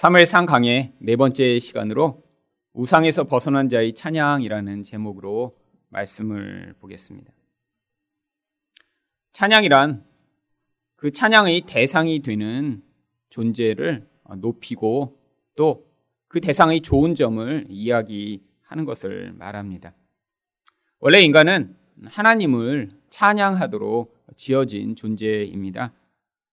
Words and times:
3일상 0.00 0.46
강의 0.46 0.94
네 0.98 1.16
번째 1.16 1.58
시간으로 1.58 2.22
우상에서 2.72 3.24
벗어난 3.24 3.68
자의 3.68 3.94
찬양이라는 3.94 4.82
제목으로 4.82 5.58
말씀을 5.90 6.74
보겠습니다. 6.80 7.30
찬양이란 9.34 10.04
그 10.96 11.10
찬양의 11.10 11.62
대상이 11.66 12.20
되는 12.20 12.82
존재를 13.28 14.08
높이고 14.38 15.18
또 15.54 15.90
그 16.30 16.40
대상의 16.40 16.80
좋은 16.80 17.16
점을 17.16 17.66
이야기하는 17.68 18.84
것을 18.86 19.32
말합니다. 19.32 19.92
원래 21.00 21.20
인간은 21.22 21.76
하나님을 22.04 22.92
찬양하도록 23.10 24.16
지어진 24.36 24.94
존재입니다. 24.94 25.92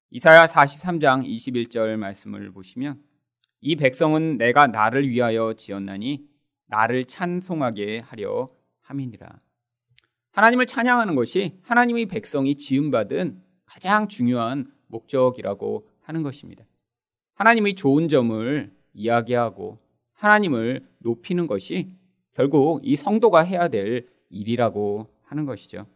이사야 0.10 0.48
43장 0.48 1.28
21절 1.28 1.96
말씀을 1.98 2.52
보시면 2.52 3.00
이 3.62 3.76
백성은 3.76 4.38
내가 4.38 4.68
나를 4.68 5.10
위하여 5.10 5.54
지었나니 5.54 6.28
나를 6.68 7.06
찬송하게 7.06 8.00
하려 8.00 8.50
함이니라. 8.82 9.28
하나님을 10.32 10.66
찬양하는 10.68 11.16
것이 11.16 11.58
하나님의 11.64 12.06
백성이 12.06 12.56
지음받은 12.56 13.42
가장 13.66 14.08
중요한 14.08 14.72
목적이라고 14.88 15.90
하는 16.02 16.24
것입니다. 16.24 16.64
하나님의 17.36 17.76
좋은 17.76 18.08
점을 18.08 18.72
이야기하고 18.94 19.80
하나님을 20.14 20.88
높이는 21.00 21.48
것이 21.48 21.92
결국 22.34 22.82
이 22.84 22.96
성도가 22.96 23.40
해야 23.42 23.68
될 23.68 24.08
일이라고 24.30 25.08
하는 25.24 25.46
것이죠. 25.46 25.88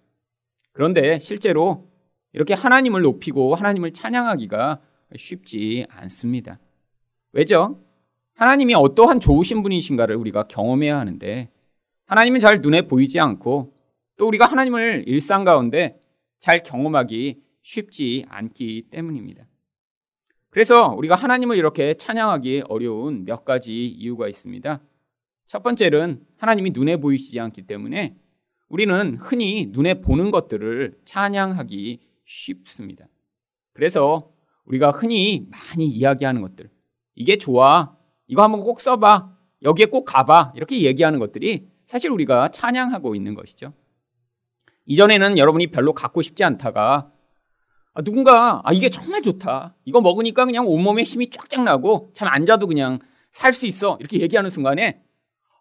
그런데 0.71 1.19
실제로 1.19 1.89
이렇게 2.33 2.53
하나님을 2.53 3.01
높이고 3.01 3.55
하나님을 3.55 3.91
찬양하기가 3.91 4.81
쉽지 5.15 5.85
않습니다. 5.89 6.59
왜죠? 7.33 7.81
하나님이 8.35 8.73
어떠한 8.73 9.19
좋으신 9.19 9.63
분이신가를 9.63 10.15
우리가 10.15 10.43
경험해야 10.43 10.97
하는데 10.97 11.49
하나님은 12.05 12.39
잘 12.39 12.61
눈에 12.61 12.83
보이지 12.83 13.19
않고 13.19 13.73
또 14.17 14.27
우리가 14.27 14.45
하나님을 14.45 15.05
일상 15.07 15.43
가운데 15.43 15.99
잘 16.39 16.59
경험하기 16.59 17.41
쉽지 17.61 18.25
않기 18.29 18.87
때문입니다. 18.89 19.45
그래서 20.49 20.89
우리가 20.89 21.15
하나님을 21.15 21.55
이렇게 21.55 21.93
찬양하기 21.93 22.63
어려운 22.67 23.23
몇 23.23 23.45
가지 23.45 23.87
이유가 23.87 24.27
있습니다. 24.27 24.81
첫 25.47 25.63
번째는 25.63 26.25
하나님이 26.37 26.71
눈에 26.71 26.97
보이시지 26.97 27.39
않기 27.39 27.63
때문에 27.63 28.15
우리는 28.67 29.15
흔히 29.15 29.67
눈에 29.71 30.01
보는 30.01 30.31
것들을 30.31 30.99
찬양하기 31.05 31.99
쉽습니다. 32.25 33.07
그래서 33.73 34.31
우리가 34.65 34.91
흔히 34.91 35.47
많이 35.49 35.87
이야기하는 35.87 36.41
것들, 36.41 36.69
이게 37.21 37.37
좋아, 37.37 37.95
이거 38.25 38.41
한번 38.41 38.61
꼭 38.61 38.81
써봐, 38.81 39.29
여기에 39.61 39.85
꼭 39.85 40.05
가봐, 40.05 40.53
이렇게 40.55 40.81
얘기하는 40.81 41.19
것들이 41.19 41.67
사실 41.85 42.09
우리가 42.09 42.49
찬양하고 42.49 43.13
있는 43.13 43.35
것이죠. 43.35 43.73
이전에는 44.87 45.37
여러분이 45.37 45.67
별로 45.67 45.93
갖고 45.93 46.23
싶지 46.23 46.43
않다가 46.43 47.11
아, 47.93 48.01
누군가 48.01 48.61
아, 48.63 48.73
이게 48.73 48.89
정말 48.89 49.21
좋다. 49.21 49.75
이거 49.85 50.01
먹으니까 50.01 50.45
그냥 50.45 50.65
온몸에 50.67 51.03
힘이 51.03 51.29
쫙쫙 51.29 51.63
나고 51.63 52.09
잠안 52.13 52.45
자도 52.47 52.65
그냥 52.65 52.99
살 53.31 53.53
수 53.53 53.67
있어. 53.67 53.97
이렇게 53.99 54.19
얘기하는 54.19 54.49
순간에 54.49 55.03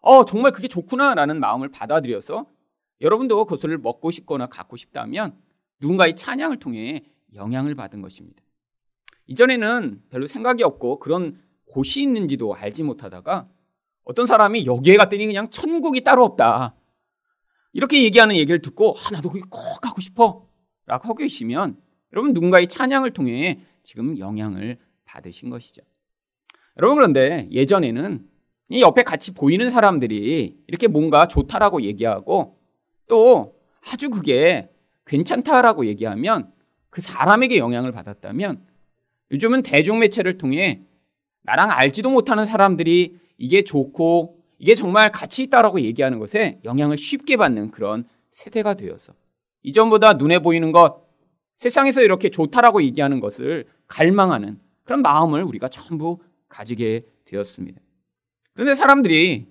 어, 0.01 0.25
정말 0.25 0.51
그게 0.51 0.67
좋구나라는 0.67 1.39
마음을 1.39 1.69
받아들여서 1.69 2.47
여러분도 3.01 3.45
그것을 3.45 3.77
먹고 3.77 4.09
싶거나 4.09 4.47
갖고 4.47 4.77
싶다면 4.77 5.37
누군가의 5.79 6.15
찬양을 6.15 6.57
통해 6.57 7.03
영향을 7.35 7.75
받은 7.75 8.01
것입니다. 8.01 8.41
이전에는 9.27 10.01
별로 10.09 10.25
생각이 10.25 10.63
없고 10.63 10.99
그런 10.99 11.39
곳이 11.71 12.01
있는지도 12.01 12.53
알지 12.53 12.83
못하다가 12.83 13.47
어떤 14.03 14.25
사람이 14.25 14.65
여기에 14.65 14.97
갔더니 14.97 15.25
그냥 15.25 15.49
천국이 15.49 16.03
따로 16.03 16.23
없다. 16.25 16.75
이렇게 17.73 18.03
얘기하는 18.03 18.35
얘기를 18.35 18.61
듣고 18.61 18.95
아, 18.97 19.11
나도 19.11 19.29
거기 19.29 19.41
꼭 19.41 19.79
가고 19.81 20.01
싶어. 20.01 20.47
라고 20.85 21.05
하고 21.05 21.15
계시면 21.15 21.77
여러분 22.11 22.33
누군가의 22.33 22.67
찬양을 22.67 23.11
통해 23.11 23.61
지금 23.83 24.17
영향을 24.19 24.77
받으신 25.05 25.49
것이죠. 25.49 25.81
여러분 26.77 26.97
그런데 26.97 27.47
예전에는 27.51 28.27
이 28.69 28.81
옆에 28.81 29.03
같이 29.03 29.33
보이는 29.33 29.69
사람들이 29.69 30.63
이렇게 30.67 30.87
뭔가 30.87 31.27
좋다라고 31.27 31.83
얘기하고 31.83 32.57
또 33.07 33.55
아주 33.89 34.09
그게 34.09 34.69
괜찮다라고 35.05 35.85
얘기하면 35.85 36.51
그 36.89 37.01
사람에게 37.01 37.57
영향을 37.57 37.91
받았다면 37.91 38.65
요즘은 39.31 39.63
대중매체를 39.63 40.37
통해 40.37 40.81
나랑 41.43 41.71
알지도 41.71 42.09
못하는 42.09 42.45
사람들이 42.45 43.17
이게 43.37 43.63
좋고 43.63 44.39
이게 44.59 44.75
정말 44.75 45.11
가치 45.11 45.43
있다라고 45.43 45.81
얘기하는 45.81 46.19
것에 46.19 46.59
영향을 46.63 46.97
쉽게 46.97 47.37
받는 47.37 47.71
그런 47.71 48.05
세대가 48.31 48.75
되어서 48.75 49.13
이전보다 49.63 50.13
눈에 50.13 50.39
보이는 50.39 50.71
것, 50.71 51.03
세상에서 51.57 52.01
이렇게 52.01 52.29
좋다라고 52.29 52.83
얘기하는 52.83 53.19
것을 53.19 53.65
갈망하는 53.87 54.59
그런 54.83 55.01
마음을 55.01 55.43
우리가 55.43 55.67
전부 55.69 56.19
가지게 56.49 57.05
되었습니다. 57.25 57.79
그런데 58.53 58.75
사람들이 58.75 59.47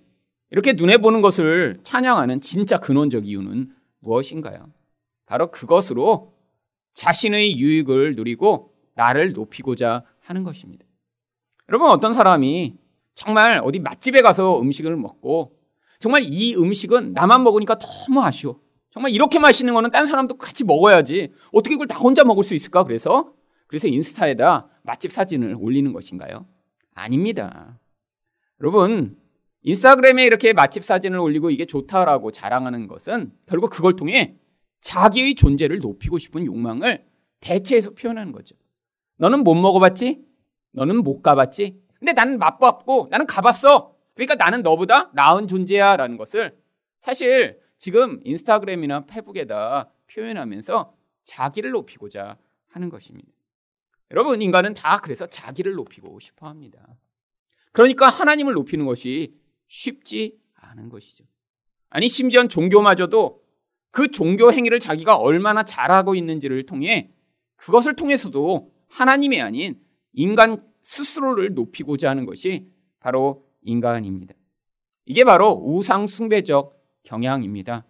이렇게 0.50 0.72
눈에 0.72 0.98
보는 0.98 1.22
것을 1.22 1.78
찬양하는 1.84 2.40
진짜 2.40 2.76
근원적 2.76 3.26
이유는 3.26 3.72
무엇인가요? 4.00 4.70
바로 5.26 5.50
그것으로 5.50 6.34
자신의 6.94 7.58
유익을 7.58 8.16
누리고 8.16 8.74
나를 8.94 9.32
높이고자 9.32 10.04
하는 10.20 10.42
것입니다. 10.42 10.84
여러분 11.70 11.88
어떤 11.88 12.12
사람이 12.12 12.74
정말 13.14 13.60
어디 13.64 13.78
맛집에 13.78 14.22
가서 14.22 14.60
음식을 14.60 14.96
먹고 14.96 15.56
정말 16.00 16.22
이 16.24 16.56
음식은 16.56 17.12
나만 17.12 17.44
먹으니까 17.44 17.78
너무 17.78 18.22
아쉬워. 18.22 18.60
정말 18.90 19.12
이렇게 19.12 19.38
맛있는 19.38 19.72
거는 19.72 19.92
딴 19.92 20.06
사람도 20.06 20.36
같이 20.36 20.64
먹어야지. 20.64 21.32
어떻게 21.52 21.76
이걸 21.76 21.86
다 21.86 21.98
혼자 21.98 22.24
먹을 22.24 22.42
수 22.42 22.56
있을까? 22.56 22.82
그래서 22.82 23.32
그래서 23.68 23.86
인스타에다 23.86 24.68
맛집 24.82 25.12
사진을 25.12 25.56
올리는 25.60 25.92
것인가요? 25.92 26.44
아닙니다. 26.92 27.78
여러분 28.60 29.16
인스타그램에 29.62 30.24
이렇게 30.24 30.52
맛집 30.52 30.82
사진을 30.82 31.20
올리고 31.20 31.50
이게 31.50 31.66
좋다라고 31.66 32.32
자랑하는 32.32 32.88
것은 32.88 33.30
결국 33.46 33.70
그걸 33.70 33.94
통해 33.94 34.34
자기의 34.80 35.36
존재를 35.36 35.78
높이고 35.78 36.18
싶은 36.18 36.46
욕망을 36.46 37.04
대체해서 37.38 37.92
표현하는 37.92 38.32
거죠. 38.32 38.56
너는 39.18 39.44
못 39.44 39.54
먹어봤지? 39.54 40.29
너는 40.72 41.02
못 41.02 41.22
가봤지? 41.22 41.80
근데 41.98 42.12
나는 42.12 42.38
맛봤고 42.38 43.08
나는 43.10 43.26
가봤어. 43.26 43.94
그러니까 44.14 44.34
나는 44.34 44.62
너보다 44.62 45.10
나은 45.14 45.48
존재야 45.48 45.96
라는 45.96 46.16
것을 46.16 46.56
사실 47.00 47.60
지금 47.78 48.20
인스타그램이나 48.24 49.06
페북에다 49.06 49.90
표현하면서 50.12 50.94
자기를 51.24 51.70
높이고자 51.70 52.36
하는 52.68 52.88
것입니다. 52.88 53.28
여러분, 54.10 54.42
인간은 54.42 54.74
다 54.74 54.98
그래서 55.02 55.26
자기를 55.26 55.74
높이고 55.74 56.18
싶어 56.18 56.48
합니다. 56.48 56.80
그러니까 57.72 58.08
하나님을 58.08 58.54
높이는 58.54 58.84
것이 58.84 59.34
쉽지 59.68 60.38
않은 60.54 60.88
것이죠. 60.88 61.24
아니, 61.88 62.08
심지어 62.08 62.46
종교마저도 62.46 63.42
그 63.90 64.10
종교 64.10 64.52
행위를 64.52 64.80
자기가 64.80 65.16
얼마나 65.16 65.64
잘하고 65.64 66.14
있는지를 66.14 66.66
통해 66.66 67.10
그것을 67.56 67.94
통해서도 67.94 68.72
하나님이 68.88 69.40
아닌 69.40 69.80
인간 70.12 70.64
스스로를 70.82 71.54
높이고자 71.54 72.10
하는 72.10 72.26
것이 72.26 72.68
바로 72.98 73.46
인간입니다. 73.62 74.34
이게 75.06 75.24
바로 75.24 75.52
우상숭배적 75.64 76.78
경향입니다. 77.02 77.84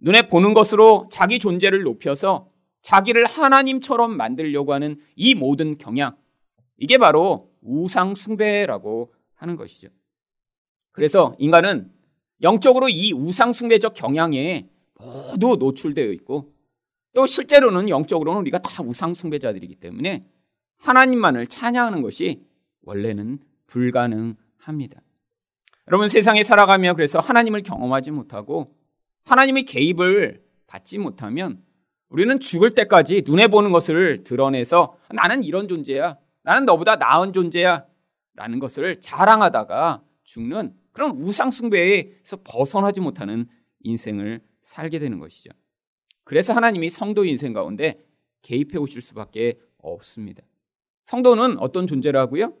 눈에 0.00 0.28
보는 0.28 0.54
것으로 0.54 1.08
자기 1.10 1.38
존재를 1.38 1.82
높여서 1.82 2.50
자기를 2.82 3.26
하나님처럼 3.26 4.16
만들려고 4.16 4.72
하는 4.72 5.00
이 5.16 5.34
모든 5.34 5.76
경향. 5.76 6.16
이게 6.78 6.96
바로 6.96 7.50
우상숭배라고 7.60 9.12
하는 9.34 9.56
것이죠. 9.56 9.88
그래서 10.92 11.34
인간은 11.38 11.90
영적으로 12.42 12.88
이 12.88 13.12
우상숭배적 13.12 13.94
경향에 13.94 14.68
모두 14.98 15.56
노출되어 15.58 16.10
있고 16.12 16.54
또 17.14 17.26
실제로는 17.26 17.88
영적으로는 17.88 18.40
우리가 18.42 18.58
다 18.58 18.82
우상숭배자들이기 18.82 19.76
때문에 19.76 20.26
하나님만을 20.80 21.46
찬양하는 21.46 22.02
것이 22.02 22.42
원래는 22.82 23.38
불가능합니다. 23.66 25.00
여러분 25.88 26.08
세상에 26.08 26.42
살아가며 26.42 26.94
그래서 26.94 27.20
하나님을 27.20 27.62
경험하지 27.62 28.10
못하고 28.10 28.74
하나님의 29.24 29.64
개입을 29.64 30.42
받지 30.66 30.98
못하면 30.98 31.62
우리는 32.08 32.40
죽을 32.40 32.70
때까지 32.70 33.22
눈에 33.24 33.48
보는 33.48 33.70
것을 33.70 34.24
드러내서 34.24 34.96
나는 35.10 35.44
이런 35.44 35.68
존재야. 35.68 36.18
나는 36.42 36.64
너보다 36.64 36.96
나은 36.96 37.32
존재야. 37.32 37.86
라는 38.34 38.58
것을 38.58 39.00
자랑하다가 39.00 40.02
죽는 40.24 40.74
그런 40.92 41.12
우상숭배에서 41.12 42.38
벗어나지 42.42 43.00
못하는 43.00 43.46
인생을 43.82 44.40
살게 44.62 44.98
되는 44.98 45.18
것이죠. 45.18 45.50
그래서 46.24 46.52
하나님이 46.52 46.90
성도 46.90 47.24
인생 47.24 47.52
가운데 47.52 48.04
개입해 48.42 48.78
오실 48.78 49.02
수밖에 49.02 49.58
없습니다. 49.78 50.42
성도는 51.10 51.58
어떤 51.58 51.88
존재라고요? 51.88 52.56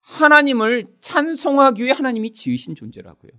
하나님을 0.00 0.88
찬송하기 1.00 1.84
위해 1.84 1.92
하나님이 1.92 2.32
지으신 2.32 2.74
존재라고요. 2.74 3.30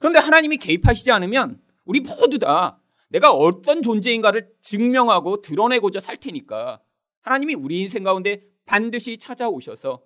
그런데 0.00 0.18
하나님이 0.18 0.56
개입하시지 0.56 1.12
않으면 1.12 1.60
우리 1.84 2.00
모두 2.00 2.40
다 2.40 2.80
내가 3.08 3.32
어떤 3.32 3.82
존재인가를 3.82 4.50
증명하고 4.62 5.42
드러내고자 5.42 6.00
살 6.00 6.16
테니까 6.16 6.80
하나님이 7.20 7.54
우리 7.54 7.80
인생 7.80 8.02
가운데 8.02 8.42
반드시 8.66 9.16
찾아오셔서 9.16 10.02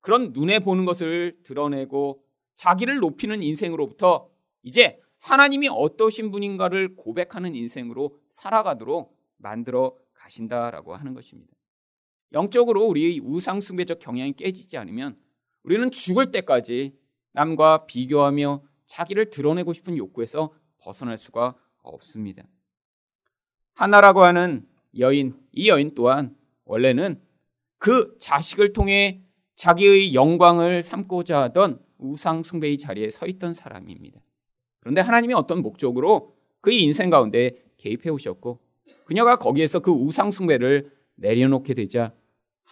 그런 0.00 0.32
눈에 0.32 0.58
보는 0.60 0.86
것을 0.86 1.36
드러내고 1.44 2.24
자기를 2.56 2.96
높이는 2.96 3.42
인생으로부터 3.42 4.30
이제 4.62 4.98
하나님이 5.18 5.68
어떠신 5.68 6.30
분인가를 6.30 6.96
고백하는 6.96 7.56
인생으로 7.56 8.18
살아가도록 8.30 9.14
만들어 9.36 9.94
가신다라고 10.14 10.96
하는 10.96 11.12
것입니다. 11.12 11.52
영적으로 12.32 12.84
우리의 12.86 13.20
우상 13.20 13.60
숭배적 13.60 13.98
경향이 13.98 14.32
깨지지 14.34 14.76
않으면 14.76 15.16
우리는 15.62 15.90
죽을 15.90 16.32
때까지 16.32 16.94
남과 17.32 17.86
비교하며 17.86 18.62
자기를 18.86 19.30
드러내고 19.30 19.72
싶은 19.72 19.96
욕구에서 19.96 20.52
벗어날 20.78 21.16
수가 21.18 21.54
없습니다. 21.82 22.44
하나라고 23.74 24.22
하는 24.22 24.66
여인, 24.98 25.34
이 25.52 25.68
여인 25.68 25.94
또한 25.94 26.36
원래는 26.64 27.20
그 27.78 28.16
자식을 28.18 28.72
통해 28.72 29.22
자기의 29.56 30.14
영광을 30.14 30.82
삼고자 30.82 31.42
하던 31.42 31.80
우상 31.98 32.42
숭배의 32.42 32.78
자리에 32.78 33.10
서 33.10 33.26
있던 33.26 33.54
사람입니다. 33.54 34.20
그런데 34.80 35.00
하나님이 35.00 35.34
어떤 35.34 35.62
목적으로 35.62 36.36
그의 36.60 36.82
인생 36.82 37.10
가운데 37.10 37.62
개입해 37.76 38.10
오셨고 38.10 38.60
그녀가 39.04 39.36
거기에서 39.36 39.80
그 39.80 39.90
우상 39.90 40.30
숭배를 40.30 40.90
내려놓게 41.16 41.74
되자 41.74 42.12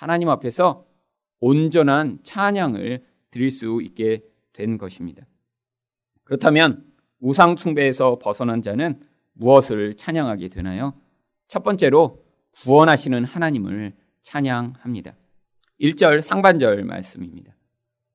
하나님 0.00 0.30
앞에서 0.30 0.86
온전한 1.40 2.20
찬양을 2.22 3.04
드릴 3.30 3.50
수 3.50 3.82
있게 3.82 4.22
된 4.54 4.78
것입니다. 4.78 5.26
그렇다면 6.24 6.86
우상 7.20 7.54
숭배에서 7.54 8.18
벗어난 8.18 8.62
자는 8.62 8.98
무엇을 9.34 9.98
찬양하게 9.98 10.48
되나요? 10.48 10.94
첫 11.48 11.62
번째로 11.62 12.24
구원하시는 12.52 13.26
하나님을 13.26 13.94
찬양합니다. 14.22 15.16
1절 15.78 16.22
상반절 16.22 16.82
말씀입니다. 16.84 17.54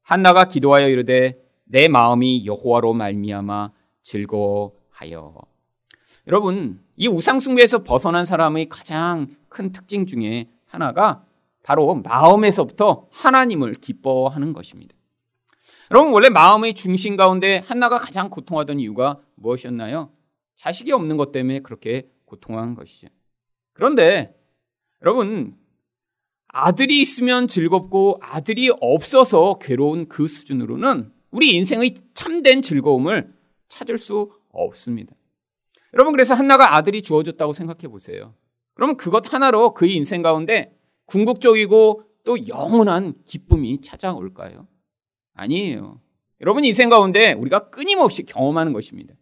한나가 0.01 0.47
기도하여 0.47 0.89
이르되 0.89 1.39
내 1.65 1.87
마음이 1.87 2.47
여호와로 2.47 2.95
말미암아 2.95 3.71
즐거워하여. 4.01 5.35
여러분, 6.25 6.83
이 6.95 7.07
우상 7.07 7.39
숭배에서 7.39 7.83
벗어난 7.83 8.25
사람의 8.25 8.69
가장 8.69 9.27
큰 9.49 9.71
특징 9.71 10.07
중에 10.07 10.49
하나가 10.65 11.23
바로 11.65 11.95
마음에서부터 11.95 13.07
하나님을 13.09 13.73
기뻐하는 13.73 14.53
것입니다. 14.53 14.93
여러분, 15.89 16.13
원래 16.13 16.29
마음의 16.29 16.75
중심 16.75 17.15
가운데 17.15 17.57
한나가 17.65 17.97
가장 17.97 18.29
고통하던 18.29 18.79
이유가 18.79 19.19
무엇이었나요? 19.33 20.11
자식이 20.57 20.91
없는 20.91 21.17
것 21.17 21.31
때문에 21.31 21.61
그렇게 21.61 22.11
고통한 22.25 22.75
것이죠. 22.75 23.07
그런데 23.73 24.39
여러분, 25.01 25.57
아들이 26.49 27.01
있으면 27.01 27.47
즐겁고 27.47 28.19
아들이 28.21 28.69
없어서 28.79 29.57
괴로운 29.59 30.07
그 30.07 30.27
수준으로는 30.27 31.11
우리 31.31 31.55
인생의 31.55 31.95
참된 32.13 32.61
즐거움을 32.61 33.33
찾을 33.69 33.97
수 33.97 34.31
없습니다. 34.51 35.15
여러분, 35.95 36.13
그래서 36.13 36.35
한나가 36.35 36.75
아들이 36.75 37.01
주어졌다고 37.01 37.53
생각해 37.53 37.87
보세요. 37.87 38.35
그럼 38.75 38.97
그것 38.97 39.33
하나로 39.33 39.73
그의 39.73 39.95
인생 39.95 40.21
가운데 40.21 40.75
궁극적이고 41.05 42.03
또 42.23 42.47
영원한 42.47 43.13
기쁨이 43.25 43.81
찾아올까요? 43.81 44.67
아니에요. 45.33 46.01
여러분 46.41 46.65
인생 46.65 46.89
가운데 46.89 47.33
우리가 47.33 47.69
끊임없이 47.69 48.23
경험하는 48.23 48.73
것입니다. 48.73 49.13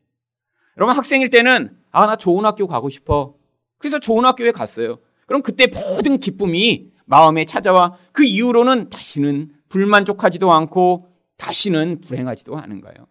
여러분 0.77 0.95
학생일 0.95 1.29
때는 1.29 1.77
아, 1.91 2.05
나 2.05 2.15
좋은 2.15 2.45
학교 2.45 2.67
가고 2.67 2.89
싶어. 2.89 3.35
그래서 3.77 3.99
좋은 3.99 4.25
학교에 4.25 4.51
갔어요. 4.51 4.99
그럼 5.27 5.41
그때 5.41 5.67
모든 5.67 6.17
기쁨이 6.17 6.91
마음에 7.05 7.45
찾아와 7.45 7.97
그 8.11 8.23
이후로는 8.23 8.89
다시는 8.89 9.53
불만족하지도 9.69 10.51
않고 10.51 11.09
다시는 11.37 12.01
불행하지도 12.01 12.57
않은가요? 12.57 13.07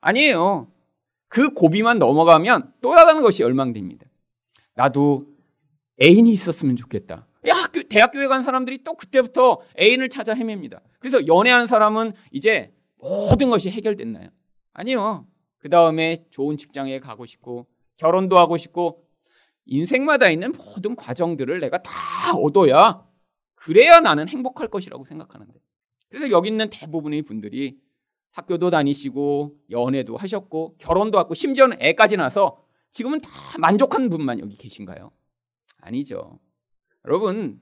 아니에요. 0.00 0.68
그 1.28 1.50
고비만 1.50 1.98
넘어가면 1.98 2.72
또 2.80 2.94
나가는 2.94 3.20
것이 3.22 3.42
열망됩니다. 3.42 4.06
나도 4.74 5.26
애인이 6.00 6.30
있었으면 6.32 6.76
좋겠다. 6.76 7.26
학교, 7.50 7.82
대학교에 7.82 8.26
간 8.28 8.42
사람들이 8.42 8.84
또 8.84 8.94
그때부터 8.94 9.60
애인을 9.78 10.08
찾아 10.08 10.34
헤맵니다. 10.34 10.80
그래서 11.00 11.26
연애하는 11.26 11.66
사람은 11.66 12.12
이제 12.30 12.72
모든 12.98 13.50
것이 13.50 13.70
해결됐나요? 13.70 14.28
아니요. 14.72 15.26
그 15.58 15.68
다음에 15.68 16.24
좋은 16.30 16.56
직장에 16.56 17.00
가고 17.00 17.26
싶고, 17.26 17.66
결혼도 17.96 18.38
하고 18.38 18.56
싶고, 18.56 19.04
인생마다 19.66 20.30
있는 20.30 20.52
모든 20.52 20.96
과정들을 20.96 21.60
내가 21.60 21.82
다 21.82 21.92
얻어야 22.36 23.06
그래야 23.54 24.00
나는 24.00 24.28
행복할 24.28 24.68
것이라고 24.68 25.04
생각하는데. 25.04 25.54
그래서 26.08 26.30
여기 26.30 26.48
있는 26.48 26.68
대부분의 26.68 27.22
분들이 27.22 27.78
학교도 28.32 28.70
다니시고 28.70 29.56
연애도 29.70 30.16
하셨고 30.16 30.76
결혼도 30.78 31.18
하고 31.18 31.34
심지어는 31.34 31.76
애까지 31.80 32.16
나서 32.16 32.64
지금은 32.90 33.20
다 33.20 33.30
만족한 33.58 34.10
분만 34.10 34.40
여기 34.40 34.56
계신가요? 34.56 35.12
아니죠. 35.80 36.40
여러분, 37.06 37.60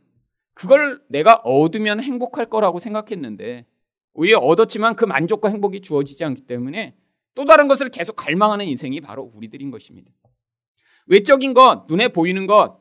그걸 0.54 1.02
내가 1.08 1.36
얻으면 1.36 2.02
행복할 2.02 2.46
거라고 2.46 2.78
생각했는데 2.78 3.66
오히려 4.12 4.38
얻었지만 4.38 4.96
그 4.96 5.04
만족과 5.04 5.48
행복이 5.48 5.80
주어지지 5.80 6.24
않기 6.24 6.42
때문에 6.42 6.96
또 7.34 7.44
다른 7.44 7.68
것을 7.68 7.88
계속 7.88 8.16
갈망하는 8.16 8.66
인생이 8.66 9.00
바로 9.00 9.30
우리들인 9.34 9.70
것입니다. 9.70 10.10
외적인 11.06 11.54
것, 11.54 11.86
눈에 11.88 12.08
보이는 12.08 12.46
것, 12.46 12.80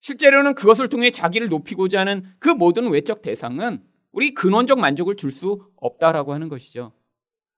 실제로는 0.00 0.54
그것을 0.54 0.88
통해 0.88 1.10
자기를 1.10 1.48
높이고자 1.48 2.00
하는 2.00 2.24
그 2.38 2.48
모든 2.48 2.88
외적 2.88 3.22
대상은 3.22 3.82
우리 4.12 4.34
근원적 4.34 4.78
만족을 4.78 5.16
줄 5.16 5.30
수 5.30 5.70
없다라고 5.76 6.32
하는 6.32 6.48
것이죠. 6.48 6.92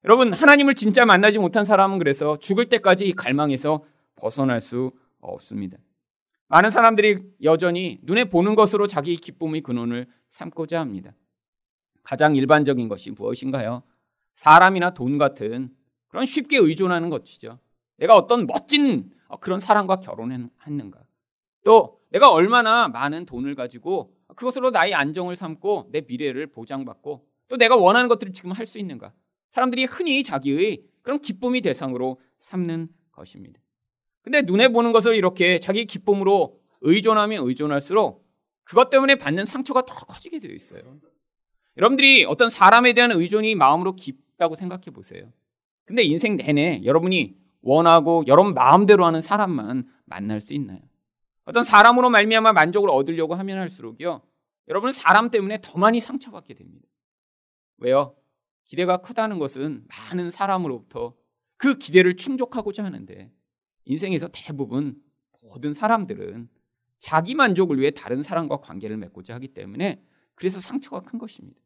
여러분, 0.05 0.33
하나님을 0.33 0.75
진짜 0.75 1.05
만나지 1.05 1.39
못한 1.39 1.65
사람은 1.65 1.99
그래서 1.99 2.39
죽을 2.39 2.69
때까지 2.69 3.07
이 3.07 3.13
갈망에서 3.13 3.85
벗어날 4.17 4.61
수 4.61 4.93
없습니다. 5.21 5.79
많은 6.49 6.71
사람들이 6.71 7.19
여전히 7.43 7.99
눈에 8.03 8.25
보는 8.25 8.55
것으로 8.55 8.87
자기 8.87 9.17
기쁨의 9.17 9.61
근원을 9.61 10.07
삼고자 10.31 10.81
합니다. 10.81 11.13
가장 12.03 12.37
일반적인 12.37 12.89
것이 12.89 13.11
무엇인가요? 13.11 13.83
사람이나 14.35 14.91
돈 14.91 15.19
같은 15.19 15.75
그런 16.09 16.25
쉽게 16.25 16.57
의존하는 16.57 17.11
것이죠. 17.11 17.59
내가 17.99 18.17
어떤 18.17 18.47
멋진 18.47 19.11
그런 19.41 19.61
사람과 19.61 19.97
결혼했는가. 19.97 21.01
또 21.65 22.01
내가 22.11 22.31
얼마나 22.33 22.89
많은 22.89 23.27
돈을 23.27 23.55
가지고 23.55 24.15
그것으로 24.35 24.71
나의 24.71 24.95
안정을 24.95 25.37
삼고 25.37 25.89
내 25.93 26.01
미래를 26.01 26.47
보장받고 26.47 27.27
또 27.49 27.57
내가 27.57 27.77
원하는 27.77 28.09
것들을 28.09 28.33
지금 28.33 28.53
할 28.53 28.67
수 28.67 28.79
있는가. 28.79 29.13
사람들이 29.51 29.85
흔히 29.85 30.23
자기의 30.23 30.83
그런 31.03 31.21
기쁨이 31.21 31.61
대상으로 31.61 32.21
삼는 32.39 32.89
것입니다. 33.13 33.61
근데 34.29 34.43
눈에 34.43 34.69
보는 34.69 34.93
것을 34.93 35.15
이렇게 35.15 35.59
자기 35.59 35.87
기쁨으로 35.87 36.61
의존하면 36.83 37.47
의존할수록 37.47 38.29
그것 38.63 38.91
때문에 38.91 39.15
받는 39.15 39.47
상처가 39.47 39.87
더 39.87 39.95
커지게 39.95 40.39
되어 40.39 40.53
있어요. 40.53 40.83
여러분들이 41.79 42.27
어떤 42.27 42.51
사람에 42.51 42.93
대한 42.93 43.11
의존이 43.11 43.55
마음으로 43.55 43.95
깊다고 43.97 44.55
생각해 44.55 44.91
보세요. 44.93 45.33
근데 45.87 46.03
인생 46.03 46.37
내내 46.37 46.83
여러분이 46.85 47.39
원하고 47.63 48.25
여러분 48.27 48.53
마음대로 48.53 49.07
하는 49.07 49.23
사람만 49.23 49.89
만날 50.05 50.43
수 50.43 50.53
있나요? 50.53 50.81
어떤 51.47 51.65
사람으로 51.65 52.11
말미암아 52.11 52.53
만족을 52.53 52.91
얻으려고 52.91 53.35
하면 53.35 53.59
할수록요. 53.61 54.21
여러분은 54.69 54.93
사람 54.93 55.31
때문에 55.31 55.61
더 55.63 55.79
많이 55.79 56.01
상처받게 56.01 56.53
됩니다. 56.53 56.87
왜요? 57.79 58.15
기대가 58.67 58.99
크다는 58.99 59.39
것은 59.39 59.87
많은 59.89 60.31
사람으로부터 60.31 61.15
그 61.57 61.79
기대를 61.79 62.17
충족하고자 62.17 62.85
하는데 62.85 63.33
인생에서 63.89 64.29
대부분 64.33 64.97
모든 65.43 65.73
사람들은 65.75 66.49
자기 66.99 67.35
만족을 67.35 67.81
위해 67.81 67.91
다른 67.91 68.23
사람과 68.23 68.59
관계를 68.59 68.97
맺고자 68.99 69.35
하기 69.35 69.49
때문에 69.49 70.03
그래서 70.35 70.61
상처가 70.61 71.01
큰 71.01 71.19
것입니다. 71.19 71.59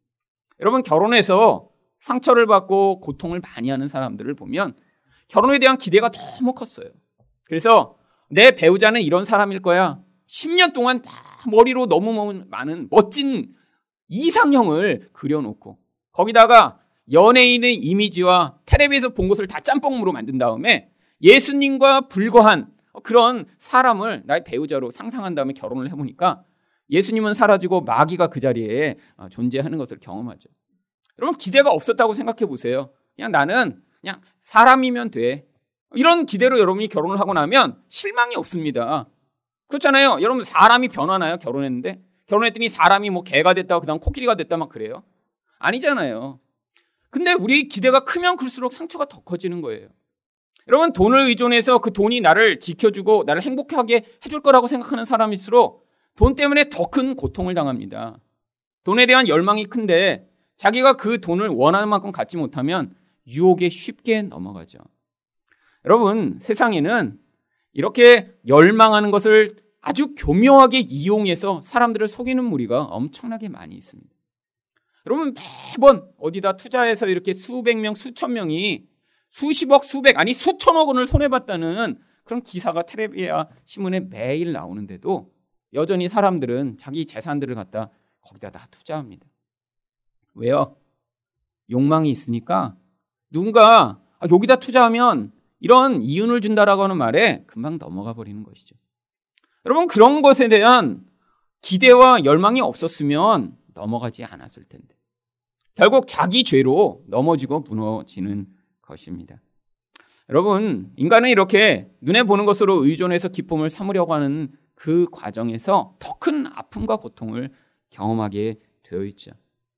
여러분 0.60 0.82
결혼해서 0.82 1.68
상처를 2.00 2.46
받고 2.46 3.00
고통을 3.00 3.40
많이 3.40 3.70
하는 3.70 3.88
사람들을 3.88 4.34
보면 4.34 4.74
결혼에 5.28 5.58
대한 5.58 5.76
기대가 5.76 6.10
너무 6.10 6.54
컸어요. 6.54 6.90
그래서 7.44 7.98
내 8.28 8.54
배우자는 8.54 9.02
이런 9.02 9.24
사람일 9.24 9.60
거야. 9.60 10.00
10년 10.26 10.72
동안 10.72 11.02
머리로 11.50 11.86
너무 11.86 12.44
많은 12.46 12.88
멋진 12.90 13.54
이상형을 14.08 15.10
그려놓고 15.12 15.78
거기다가 16.12 16.78
연예인의 17.10 17.74
이미지와 17.74 18.58
텔레비에서 18.64 19.10
본 19.10 19.28
것을 19.28 19.48
다 19.48 19.58
짬뽕으로 19.60 20.12
만든 20.12 20.38
다음에 20.38 20.91
예수님과 21.22 22.02
불과한 22.08 22.72
그런 23.02 23.46
사람을 23.58 24.22
나의 24.26 24.44
배우자로 24.44 24.90
상상한 24.90 25.34
다음에 25.34 25.52
결혼을 25.52 25.90
해보니까 25.90 26.44
예수님은 26.90 27.34
사라지고 27.34 27.82
마귀가 27.82 28.28
그 28.28 28.40
자리에 28.40 28.96
존재하는 29.30 29.78
것을 29.78 29.98
경험하죠. 30.00 30.48
여러분 31.18 31.38
기대가 31.38 31.70
없었다고 31.70 32.14
생각해 32.14 32.46
보세요. 32.46 32.92
그냥 33.14 33.30
나는 33.30 33.82
그냥 34.00 34.20
사람이면 34.42 35.10
돼. 35.10 35.46
이런 35.94 36.26
기대로 36.26 36.58
여러분이 36.58 36.88
결혼을 36.88 37.20
하고 37.20 37.32
나면 37.32 37.82
실망이 37.88 38.34
없습니다. 38.36 39.08
그렇잖아요. 39.68 40.18
여러분 40.20 40.44
사람이 40.44 40.88
변하나요? 40.88 41.38
결혼했는데 41.38 42.02
결혼했더니 42.26 42.68
사람이 42.68 43.10
뭐 43.10 43.22
개가 43.22 43.54
됐다 43.54 43.78
그다음 43.80 44.00
코끼리가 44.00 44.34
됐다 44.34 44.56
막 44.56 44.68
그래요? 44.68 45.02
아니잖아요. 45.58 46.40
근데 47.10 47.32
우리 47.32 47.68
기대가 47.68 48.00
크면 48.04 48.36
클수록 48.36 48.72
상처가 48.72 49.04
더 49.04 49.20
커지는 49.20 49.60
거예요. 49.60 49.88
여러분 50.68 50.92
돈을 50.92 51.20
의존해서 51.28 51.78
그 51.80 51.92
돈이 51.92 52.20
나를 52.20 52.60
지켜주고 52.60 53.24
나를 53.26 53.42
행복하게 53.42 54.04
해줄 54.24 54.40
거라고 54.40 54.66
생각하는 54.66 55.04
사람일수록 55.04 55.86
돈 56.16 56.34
때문에 56.34 56.68
더 56.68 56.86
큰 56.86 57.16
고통을 57.16 57.54
당합니다. 57.54 58.18
돈에 58.84 59.06
대한 59.06 59.28
열망이 59.28 59.64
큰데 59.64 60.28
자기가 60.56 60.94
그 60.94 61.20
돈을 61.20 61.48
원하는 61.48 61.88
만큼 61.88 62.12
갖지 62.12 62.36
못하면 62.36 62.94
유혹에 63.26 63.68
쉽게 63.68 64.22
넘어가죠. 64.22 64.78
여러분, 65.84 66.38
세상에는 66.40 67.18
이렇게 67.72 68.32
열망하는 68.46 69.10
것을 69.10 69.56
아주 69.80 70.14
교묘하게 70.16 70.80
이용해서 70.80 71.62
사람들을 71.62 72.06
속이는 72.06 72.44
무리가 72.44 72.84
엄청나게 72.84 73.48
많이 73.48 73.74
있습니다. 73.74 74.10
여러분, 75.06 75.34
매번 75.72 76.08
어디다 76.18 76.56
투자해서 76.56 77.08
이렇게 77.08 77.32
수백 77.32 77.78
명, 77.78 77.94
수천 77.94 78.32
명이 78.34 78.86
수십억, 79.32 79.84
수백, 79.84 80.18
아니 80.20 80.34
수천억 80.34 80.88
원을 80.88 81.06
손해봤다는 81.06 81.98
그런 82.22 82.42
기사가 82.42 82.82
테레비아 82.82 83.48
신문에 83.64 84.00
매일 84.00 84.52
나오는데도 84.52 85.32
여전히 85.72 86.06
사람들은 86.06 86.76
자기 86.76 87.06
재산들을 87.06 87.54
갖다 87.54 87.88
거기다 88.20 88.50
다 88.50 88.68
투자합니다. 88.70 89.26
왜요? 90.34 90.76
욕망이 91.70 92.10
있으니까 92.10 92.76
누군가 93.30 94.02
아, 94.18 94.26
여기다 94.30 94.56
투자하면 94.56 95.32
이런 95.60 96.02
이윤을 96.02 96.42
준다라고 96.42 96.82
하는 96.82 96.98
말에 96.98 97.44
금방 97.46 97.78
넘어가 97.78 98.12
버리는 98.12 98.42
것이죠. 98.42 98.76
여러분 99.64 99.86
그런 99.86 100.20
것에 100.20 100.48
대한 100.48 101.06
기대와 101.62 102.26
열망이 102.26 102.60
없었으면 102.60 103.56
넘어가지 103.72 104.24
않았을 104.24 104.64
텐데. 104.64 104.94
결국 105.74 106.06
자기 106.06 106.44
죄로 106.44 107.02
넘어지고 107.06 107.60
무너지는 107.60 108.46
것입니다. 108.82 109.40
여러분, 110.28 110.92
인간은 110.96 111.30
이렇게 111.30 111.88
눈에 112.00 112.22
보는 112.22 112.44
것으로 112.44 112.84
의존해서 112.84 113.28
기쁨을 113.28 113.70
삼으려고 113.70 114.14
하는 114.14 114.52
그 114.74 115.06
과정에서 115.10 115.96
더 115.98 116.12
큰 116.22 116.46
아픔과 116.46 116.98
고통을 116.98 117.50
경험하게 117.90 118.60
되어 118.84 119.02
있죠. 119.06 119.32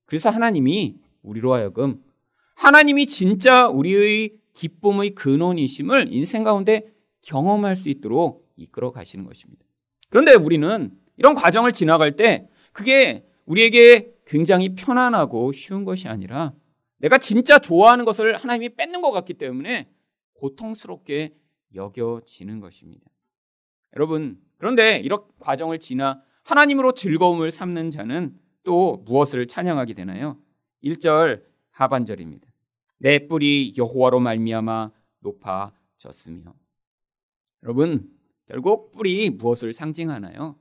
그래서 0.05 0.29
하나님이 0.29 0.95
우리로 1.23 1.55
하여금 1.55 2.03
하나님이 2.55 3.07
진짜 3.07 3.67
우리의 3.67 4.35
기쁨의 4.53 5.15
근원이심을 5.15 6.09
인생 6.11 6.43
가운데 6.43 6.93
경험할 7.23 7.75
수 7.75 7.89
있도록 7.89 8.47
이끌어 8.57 8.91
가시는 8.91 9.25
것입니다. 9.25 9.65
그런데 10.09 10.35
우리는 10.35 10.91
이런 11.17 11.33
과정을 11.33 11.73
지나갈 11.73 12.15
때 12.15 12.47
그게 12.71 13.25
우리에게 13.45 14.13
굉장히 14.27 14.75
편안하고 14.75 15.51
쉬운 15.51 15.83
것이 15.83 16.07
아니라 16.07 16.53
내가 16.97 17.17
진짜 17.17 17.59
좋아하는 17.59 18.05
것을 18.05 18.35
하나님이 18.35 18.75
뺏는 18.75 19.01
것 19.01 19.11
같기 19.11 19.35
때문에 19.35 19.89
고통스럽게 20.33 21.35
여겨지는 21.73 22.59
것입니다. 22.59 23.05
여러분, 23.95 24.39
그런데 24.57 24.99
이런 24.99 25.21
과정을 25.39 25.79
지나 25.79 26.21
하나님으로 26.43 26.93
즐거움을 26.93 27.51
삼는 27.51 27.91
자는 27.91 28.37
또 28.63 29.03
무엇을 29.05 29.47
찬양하게 29.47 29.93
되나요? 29.93 30.39
1절 30.83 31.43
하반절입니다. 31.71 32.47
내 32.97 33.27
뿔이 33.27 33.73
여호와로 33.77 34.19
말미암아 34.19 34.91
높아졌으며 35.19 36.53
여러분 37.63 38.09
결국 38.47 38.91
뿔이 38.91 39.31
무엇을 39.31 39.73
상징하나요? 39.73 40.57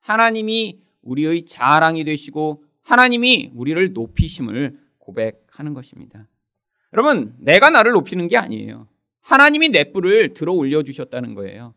하나님이 0.00 0.80
우리의 1.02 1.44
자랑이 1.44 2.04
되시고 2.04 2.64
하나님이 2.82 3.50
우리를 3.54 3.92
높이심을 3.92 4.78
고백 4.98 5.43
하는 5.54 5.74
것입니다. 5.74 6.28
여러분 6.92 7.34
내가 7.38 7.70
나를 7.70 7.92
높이는 7.92 8.28
게 8.28 8.36
아니에요. 8.36 8.88
하나님이 9.20 9.70
내 9.70 9.92
뿔을 9.92 10.34
들어 10.34 10.52
올려 10.52 10.82
주셨다는 10.82 11.34
거예요. 11.34 11.74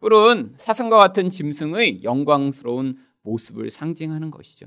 뿔은 0.00 0.54
사슴과 0.56 0.96
같은 0.96 1.30
짐승의 1.30 2.02
영광스러운 2.02 2.98
모습을 3.22 3.70
상징하는 3.70 4.30
것이죠. 4.30 4.66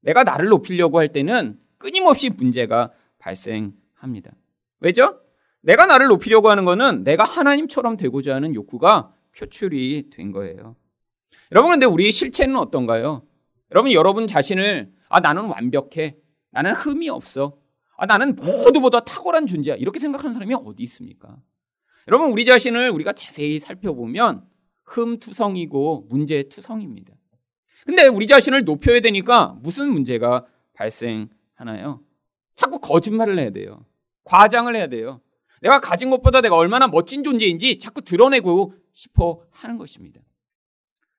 내가 0.00 0.24
나를 0.24 0.48
높이려고 0.48 0.98
할 0.98 1.08
때는 1.08 1.58
끊임없이 1.78 2.30
문제가 2.30 2.92
발생합니다. 3.18 4.32
왜죠? 4.80 5.20
내가 5.60 5.86
나를 5.86 6.08
높이려고 6.08 6.50
하는 6.50 6.64
것은 6.64 7.04
내가 7.04 7.22
하나님처럼 7.24 7.96
되고자 7.96 8.34
하는 8.34 8.54
욕구가 8.54 9.14
표출이 9.36 10.10
된 10.10 10.32
거예요. 10.32 10.76
여러분, 11.52 11.70
근데 11.70 11.86
우리의 11.86 12.12
실체는 12.12 12.56
어떤가요? 12.56 13.22
여러분, 13.70 13.92
여러분 13.92 14.26
자신을, 14.26 14.92
아, 15.08 15.20
나는 15.20 15.44
완벽해. 15.44 16.16
나는 16.50 16.72
흠이 16.72 17.08
없어. 17.08 17.58
아, 18.02 18.06
나는 18.06 18.34
모두보다 18.34 18.98
탁월한 18.98 19.46
존재야. 19.46 19.76
이렇게 19.76 20.00
생각하는 20.00 20.34
사람이 20.34 20.52
어디 20.56 20.82
있습니까? 20.82 21.36
여러분, 22.08 22.32
우리 22.32 22.44
자신을 22.44 22.90
우리가 22.90 23.12
자세히 23.12 23.60
살펴보면 23.60 24.44
흠투성이고 24.86 26.08
문제투성입니다. 26.10 27.14
근데 27.86 28.08
우리 28.08 28.26
자신을 28.26 28.64
높여야 28.64 28.98
되니까 29.02 29.56
무슨 29.60 29.88
문제가 29.88 30.46
발생하나요? 30.72 32.00
자꾸 32.56 32.80
거짓말을 32.80 33.38
해야 33.38 33.50
돼요. 33.50 33.86
과장을 34.24 34.74
해야 34.74 34.88
돼요. 34.88 35.20
내가 35.60 35.78
가진 35.78 36.10
것보다 36.10 36.40
내가 36.40 36.56
얼마나 36.56 36.88
멋진 36.88 37.22
존재인지 37.22 37.78
자꾸 37.78 38.02
드러내고 38.02 38.74
싶어 38.90 39.44
하는 39.52 39.78
것입니다. 39.78 40.20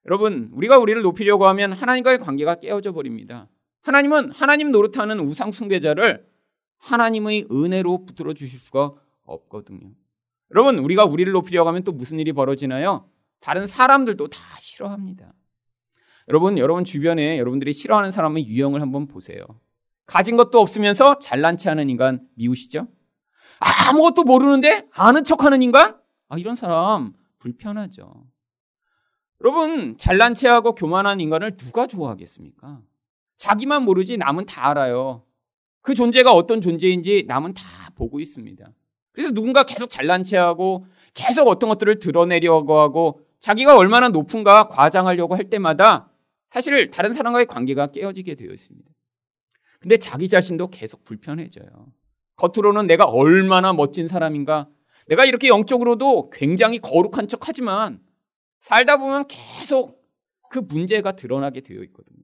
여러분, 0.06 0.50
우리가 0.52 0.80
우리를 0.80 1.02
높이려고 1.02 1.48
하면 1.48 1.72
하나님과의 1.72 2.18
관계가 2.20 2.56
깨어져 2.56 2.92
버립니다. 2.92 3.48
하나님은 3.84 4.32
하나님 4.32 4.72
노릇하는 4.72 5.22
우상숭배자를 5.22 6.33
하나님의 6.84 7.48
은혜로 7.50 8.06
붙들어 8.06 8.34
주실 8.34 8.60
수가 8.60 8.94
없거든요. 9.24 9.92
여러분, 10.52 10.80
우리가 10.80 11.06
우리를 11.06 11.32
높이려고 11.32 11.70
하면 11.70 11.84
또 11.84 11.92
무슨 11.92 12.20
일이 12.20 12.34
벌어지나요? 12.34 13.10
다른 13.40 13.68
사람들도 13.68 14.28
다 14.28 14.40
싫어합니다. 14.60 15.34
여러분, 16.28 16.58
여러분 16.58 16.84
주변에 16.84 17.38
여러분들이 17.40 17.74
싫어하는 17.74 18.12
사람의 18.12 18.48
유형을 18.48 18.82
한번 18.82 19.08
보세요. 19.08 19.46
가진 20.06 20.36
것도 20.36 20.60
없으면서 20.60 21.20
잘난 21.20 21.58
체 21.58 21.70
하는 21.70 21.90
인간 21.90 22.28
미우시죠? 22.36 22.88
아무것도 23.60 24.24
모르는데 24.24 24.88
아는 24.92 25.24
척 25.24 25.44
하는 25.44 25.62
인간? 25.62 25.98
아, 26.28 26.38
이런 26.38 26.56
사람 26.56 27.14
불편하죠. 27.40 28.26
여러분, 29.42 29.98
잘난 29.98 30.34
체하고 30.34 30.76
교만한 30.76 31.22
인간을 31.22 31.56
누가 31.56 31.88
좋아하겠습니까? 31.88 32.82
자기만 33.38 33.84
모르지 33.84 34.18
남은 34.18 34.46
다 34.46 34.70
알아요. 34.70 35.24
그 35.84 35.94
존재가 35.94 36.34
어떤 36.34 36.62
존재인지 36.62 37.26
남은 37.28 37.54
다 37.54 37.64
보고 37.96 38.20
있습니다. 38.20 38.68
그래서 39.12 39.32
누군가 39.32 39.64
계속 39.64 39.90
잘난 39.90 40.24
체하고 40.24 40.88
계속 41.14 41.48
어떤 41.48 41.70
것들을 41.70 42.00
드러내려고 42.00 42.80
하고 42.80 43.20
자기가 43.40 43.78
얼마나 43.78 44.10
높은가 44.10 44.70
과장하려고 44.70 45.36
할 45.36 45.50
때마다 45.50 46.10
사실 46.50 46.90
다른 46.90 47.14
사람과의 47.14 47.46
관계가 47.46 47.88
깨어지게 47.88 48.36
되어 48.36 48.52
있습니다. 48.52 48.90
근데 49.80 49.98
자기 49.98 50.30
자신도 50.30 50.70
계속 50.70 51.04
불편해져요. 51.04 51.92
겉으로는 52.38 52.88
내가 52.88 53.06
얼마나 53.06 53.74
멋진 53.74 54.08
사람인가, 54.08 54.70
내가 55.08 55.26
이렇게 55.26 55.50
영적으로도 55.50 56.30
굉장히 56.30 56.80
거룩한 56.80 57.28
척 57.28 57.48
하지만 57.48 58.00
살다 58.62 58.98
보면 58.98 59.28
계속 59.28 60.02
그 60.50 60.60
문제가 60.60 61.12
드러나게 61.12 61.60
되어 61.62 61.84
있거든요. 61.84 62.24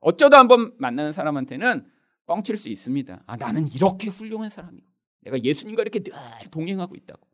어쩌다 0.00 0.38
한번 0.38 0.74
만나는 0.78 1.12
사람한테는 1.12 1.86
뻥칠 2.28 2.56
수 2.56 2.68
있습니다. 2.68 3.24
아, 3.26 3.36
나는 3.36 3.66
이렇게 3.66 4.08
훌륭한 4.08 4.50
사람이고, 4.50 4.86
내가 5.22 5.42
예수님과 5.42 5.82
이렇게 5.82 6.00
늘 6.00 6.12
동행하고 6.52 6.94
있다고. 6.94 7.26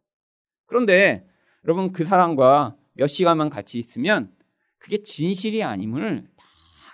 그런데 0.67 1.27
여러분 1.65 1.93
그 1.93 2.05
사람과 2.05 2.77
몇 2.95 3.09
시간만 3.09 3.51
같이 3.51 3.79
있으면 3.79 4.33
그게 4.79 5.03
진실이 5.03 5.63
아님을 5.63 6.29
다 6.37 6.45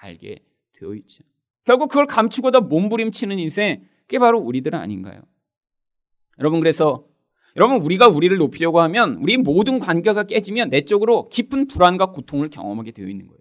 알게 0.00 0.38
되어 0.72 0.94
있죠. 0.94 1.22
결국 1.64 1.88
그걸 1.88 2.06
감추고다 2.06 2.60
몸부림치는 2.60 3.38
인생, 3.38 3.86
그게 4.02 4.18
바로 4.18 4.40
우리들 4.40 4.74
아닌가요? 4.74 5.20
여러분, 6.38 6.58
그래서 6.60 7.06
여러분, 7.56 7.82
우리가 7.82 8.08
우리를 8.08 8.34
높이려고 8.38 8.80
하면 8.80 9.16
우리 9.16 9.36
모든 9.36 9.78
관계가 9.78 10.22
깨지면 10.22 10.70
내적으로 10.70 11.28
깊은 11.28 11.66
불안과 11.66 12.06
고통을 12.06 12.48
경험하게 12.48 12.92
되어 12.92 13.08
있는 13.08 13.26
거예요. 13.26 13.40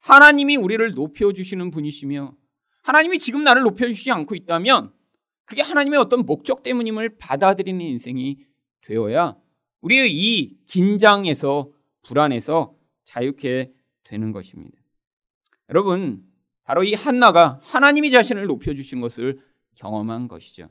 하나님이 0.00 0.56
우리를 0.56 0.94
높여 0.94 1.32
주시는 1.32 1.70
분이시며 1.70 2.34
하나님이 2.82 3.18
지금 3.18 3.44
나를 3.44 3.62
높여주시지 3.62 4.10
않고 4.10 4.34
있다면 4.34 4.92
그게 5.44 5.62
하나님의 5.62 5.98
어떤 5.98 6.24
목적 6.24 6.62
때문임을 6.62 7.16
받아들이는 7.18 7.80
인생이 7.80 8.38
되어야 8.82 9.36
우리의 9.80 10.12
이 10.14 10.56
긴장에서 10.66 11.70
불안에서 12.02 12.74
자유케 13.04 13.72
되는 14.04 14.32
것입니다. 14.32 14.78
여러분, 15.68 16.24
바로 16.64 16.84
이 16.84 16.94
한나가 16.94 17.60
하나님이 17.62 18.10
자신을 18.10 18.46
높여주신 18.46 19.00
것을 19.00 19.40
경험한 19.74 20.28
것이죠. 20.28 20.68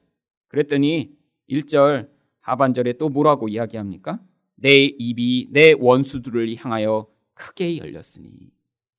그랬더니 0.48 1.12
1절 1.50 2.10
하반절에 2.40 2.94
또 2.94 3.10
뭐라고 3.10 3.50
이야기합니까? 3.50 4.22
내 4.56 4.86
입이 4.86 5.50
내 5.52 5.74
원수들을 5.78 6.56
향하여 6.58 7.08
크게 7.34 7.78
열렸으니 7.78 8.52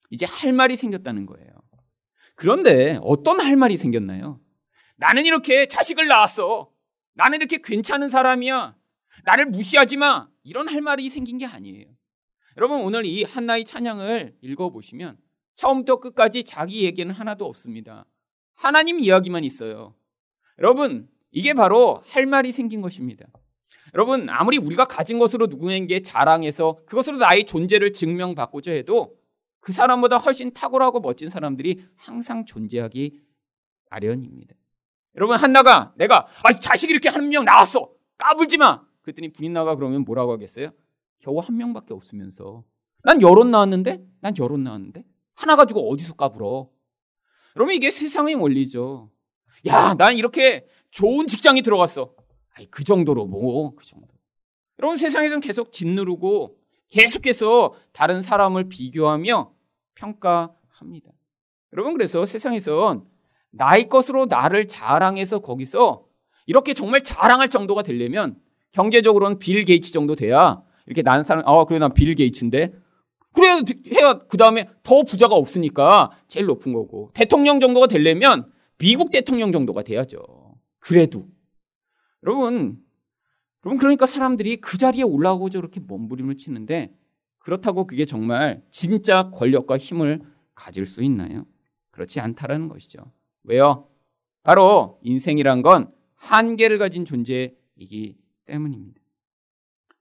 이제 0.09 0.25
할 0.25 0.53
말이 0.53 0.75
생겼다는 0.75 1.25
거예요. 1.25 1.49
그런데 2.35 2.99
어떤 3.01 3.39
할 3.39 3.55
말이 3.55 3.77
생겼나요? 3.77 4.39
나는 4.95 5.25
이렇게 5.25 5.67
자식을 5.67 6.07
낳았어. 6.07 6.71
나는 7.13 7.39
이렇게 7.39 7.59
괜찮은 7.63 8.09
사람이야. 8.09 8.75
나를 9.25 9.45
무시하지 9.47 9.97
마. 9.97 10.27
이런 10.43 10.67
할 10.67 10.81
말이 10.81 11.09
생긴 11.09 11.37
게 11.37 11.45
아니에요. 11.45 11.87
여러분 12.57 12.81
오늘 12.81 13.05
이 13.05 13.23
한나의 13.23 13.65
찬양을 13.65 14.35
읽어보시면 14.41 15.17
처음부터 15.55 15.99
끝까지 15.99 16.43
자기 16.43 16.83
얘기는 16.83 17.11
하나도 17.11 17.45
없습니다. 17.45 18.05
하나님 18.53 18.99
이야기만 18.99 19.43
있어요. 19.43 19.95
여러분 20.59 21.07
이게 21.31 21.53
바로 21.53 22.03
할 22.05 22.25
말이 22.25 22.51
생긴 22.51 22.81
것입니다. 22.81 23.25
여러분 23.93 24.29
아무리 24.29 24.57
우리가 24.57 24.85
가진 24.85 25.19
것으로 25.19 25.47
누구에게 25.47 26.01
자랑해서 26.01 26.79
그것으로 26.85 27.17
나의 27.17 27.45
존재를 27.45 27.93
증명받고자 27.93 28.71
해도 28.71 29.15
그 29.63 29.71
사람보다 29.71 30.17
훨씬 30.17 30.53
탁월하고 30.53 30.99
멋진 30.99 31.29
사람들이 31.29 31.85
항상 31.95 32.45
존재하기 32.45 33.21
마련입니다. 33.89 34.55
여러분 35.15 35.37
한나가 35.37 35.93
내가 35.95 36.27
아, 36.43 36.59
자식 36.59 36.89
이렇게 36.89 37.07
한 37.07 37.29
명 37.29 37.45
나왔어 37.45 37.89
까불지 38.17 38.57
마. 38.57 38.81
그랬더니 39.03 39.31
분인나가 39.31 39.75
그러면 39.75 40.03
뭐라고 40.03 40.33
하겠어요? 40.33 40.71
겨우 41.19 41.39
한 41.39 41.55
명밖에 41.55 41.93
없으면서 41.93 42.63
난 43.03 43.21
여론 43.21 43.51
나왔는데 43.51 44.03
난 44.19 44.33
여론 44.37 44.63
나왔는데 44.63 45.05
하나 45.33 45.55
가지고 45.55 45.89
어디서 45.91 46.15
까불어? 46.15 46.69
여러분 47.55 47.73
이게 47.73 47.89
세상의 47.89 48.35
원리죠. 48.35 49.11
야, 49.67 49.93
난 49.93 50.15
이렇게 50.15 50.67
좋은 50.91 51.27
직장에 51.27 51.61
들어갔어. 51.61 52.13
아니, 52.55 52.69
그 52.69 52.83
정도로 52.83 53.25
뭐, 53.27 53.73
그 53.75 53.85
정도. 53.85 54.07
여러분 54.79 54.97
세상에서는 54.97 55.39
계속 55.41 55.71
짓누르고 55.71 56.57
계속해서 56.89 57.75
다른 57.93 58.21
사람을 58.21 58.67
비교하며 58.69 59.52
평가합니다. 59.95 61.11
여러분 61.73 61.93
그래서 61.93 62.25
세상에선 62.25 63.05
나의 63.51 63.89
것으로 63.89 64.25
나를 64.25 64.67
자랑해서 64.67 65.39
거기서 65.39 66.05
이렇게 66.45 66.73
정말 66.73 67.01
자랑할 67.01 67.49
정도가 67.49 67.83
되려면 67.83 68.39
경제적으로는 68.71 69.39
빌 69.39 69.63
게이츠 69.65 69.91
정도 69.91 70.15
돼야 70.15 70.61
이렇게 70.85 71.01
나는 71.01 71.23
사람 71.23 71.43
어 71.47 71.65
그래 71.65 71.79
난 71.79 71.93
빌 71.93 72.15
게이츠인데 72.15 72.73
그래야 73.33 73.61
해야 73.91 74.13
그 74.13 74.37
다음에 74.37 74.69
더 74.83 75.03
부자가 75.03 75.35
없으니까 75.35 76.11
제일 76.27 76.45
높은 76.45 76.73
거고 76.73 77.11
대통령 77.13 77.59
정도가 77.59 77.87
되려면 77.87 78.51
미국 78.77 79.11
대통령 79.11 79.51
정도가 79.51 79.83
돼야죠. 79.83 80.55
그래도 80.79 81.27
여러분 82.23 82.77
여러분 83.65 83.79
그러니까 83.79 84.05
사람들이 84.05 84.57
그 84.57 84.77
자리에 84.77 85.03
올라가고 85.03 85.49
저렇게 85.49 85.79
몸부림을 85.79 86.37
치는데 86.37 86.93
그렇다고 87.43 87.85
그게 87.85 88.05
정말 88.05 88.63
진짜 88.69 89.29
권력과 89.29 89.77
힘을 89.77 90.21
가질 90.55 90.85
수 90.85 91.03
있나요? 91.03 91.45
그렇지 91.91 92.19
않다라는 92.21 92.69
것이죠. 92.69 93.11
왜요? 93.43 93.89
바로 94.43 94.99
인생이란 95.03 95.61
건 95.61 95.91
한계를 96.15 96.77
가진 96.77 97.03
존재이기 97.03 98.17
때문입니다. 98.45 99.01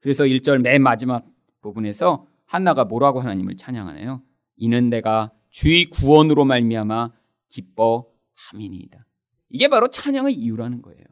그래서 0.00 0.24
1절 0.24 0.58
맨 0.58 0.82
마지막 0.82 1.26
부분에서 1.60 2.26
한나가 2.44 2.84
뭐라고 2.84 3.20
하나님을 3.20 3.56
찬양하나요? 3.56 4.22
이는 4.56 4.88
내가 4.88 5.32
주의 5.50 5.86
구원으로 5.86 6.44
말미암아 6.44 7.10
기뻐함이니이다. 7.48 9.04
이게 9.50 9.68
바로 9.68 9.88
찬양의 9.88 10.34
이유라는 10.34 10.80
거예요. 10.80 11.04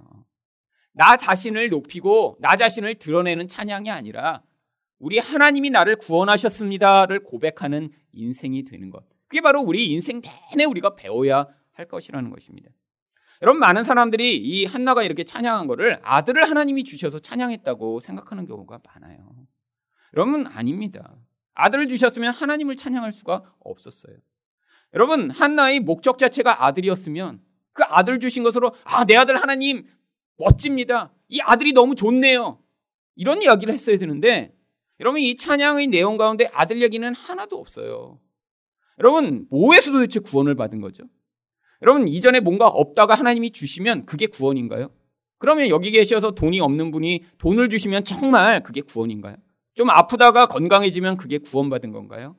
나 0.93 1.17
자신을 1.17 1.71
높이고 1.71 2.37
나 2.41 2.57
자신을 2.57 2.97
드러내는 2.97 3.49
찬양이 3.49 3.91
아니라 3.91 4.43
우리 5.01 5.19
하나님이 5.19 5.71
나를 5.71 5.97
구원하셨습니다를 5.97 7.25
고백하는 7.25 7.91
인생이 8.13 8.65
되는 8.65 8.91
것. 8.91 9.03
그게 9.27 9.41
바로 9.41 9.63
우리 9.63 9.91
인생 9.91 10.21
내내 10.21 10.65
우리가 10.65 10.95
배워야 10.95 11.47
할 11.73 11.89
것이라는 11.89 12.31
것입니다. 12.31 12.71
여러분 13.43 13.59
많은 13.61 13.83
사람들이 13.83 14.37
이 14.37 14.67
한나가 14.67 15.03
이렇게 15.03 15.25
찬양한 15.25 15.67
거를 15.67 15.99
아들을 16.03 16.49
하나님이 16.49 16.85
주셔서 16.85 17.19
찬양했다고 17.19 18.01
생각하는 18.01 18.45
경우가 18.47 18.79
많아요. 18.85 19.47
여러분 20.15 20.47
아닙니다. 20.47 21.17
아들을 21.55 21.89
주셨으면 21.89 22.35
하나님을 22.35 22.77
찬양할 22.77 23.13
수가 23.13 23.55
없었어요. 23.61 24.17
여러분 24.93 25.31
한나의 25.31 25.81
목적 25.81 26.19
자체가 26.19 26.67
아들이었으면 26.67 27.41
그 27.73 27.85
아들 27.85 28.21
주신 28.21 28.43
것으로 28.43 28.73
아 28.85 29.07
내 29.07 29.17
아들 29.17 29.41
하나님 29.41 29.87
멋집니다. 30.37 31.13
이 31.29 31.41
아들이 31.41 31.73
너무 31.73 31.95
좋네요. 31.95 32.63
이런 33.15 33.41
이야기를 33.41 33.73
했어야 33.73 33.97
되는데 33.97 34.55
여러분 35.01 35.21
이 35.21 35.35
찬양의 35.35 35.89
내용 35.89 36.17
가운데 36.17 36.49
아들 36.53 36.83
얘기는 36.83 37.15
하나도 37.15 37.59
없어요. 37.59 38.21
여러분 38.99 39.47
뭐에서 39.51 39.93
도대체 39.93 40.21
구원을 40.21 40.55
받은 40.55 40.81
거죠? 40.81 41.05
여러분 41.83 42.07
이전에 42.07 42.41
뭔가 42.41 42.67
없다가 42.69 43.15
하나님이 43.15 43.51
주시면 43.51 44.05
그게 44.05 44.27
구원인가요? 44.27 44.91
그러면 45.39 45.71
여기 45.71 45.91
계셔서 45.91 46.33
돈이 46.33 46.61
없는 46.61 46.91
분이 46.91 47.25
돈을 47.39 47.71
주시면 47.71 48.05
정말 48.05 48.63
그게 48.63 48.83
구원인가요? 48.83 49.37
좀 49.75 49.89
아프다가 49.89 50.47
건강해지면 50.47 51.17
그게 51.17 51.39
구원받은 51.39 51.93
건가요? 51.93 52.37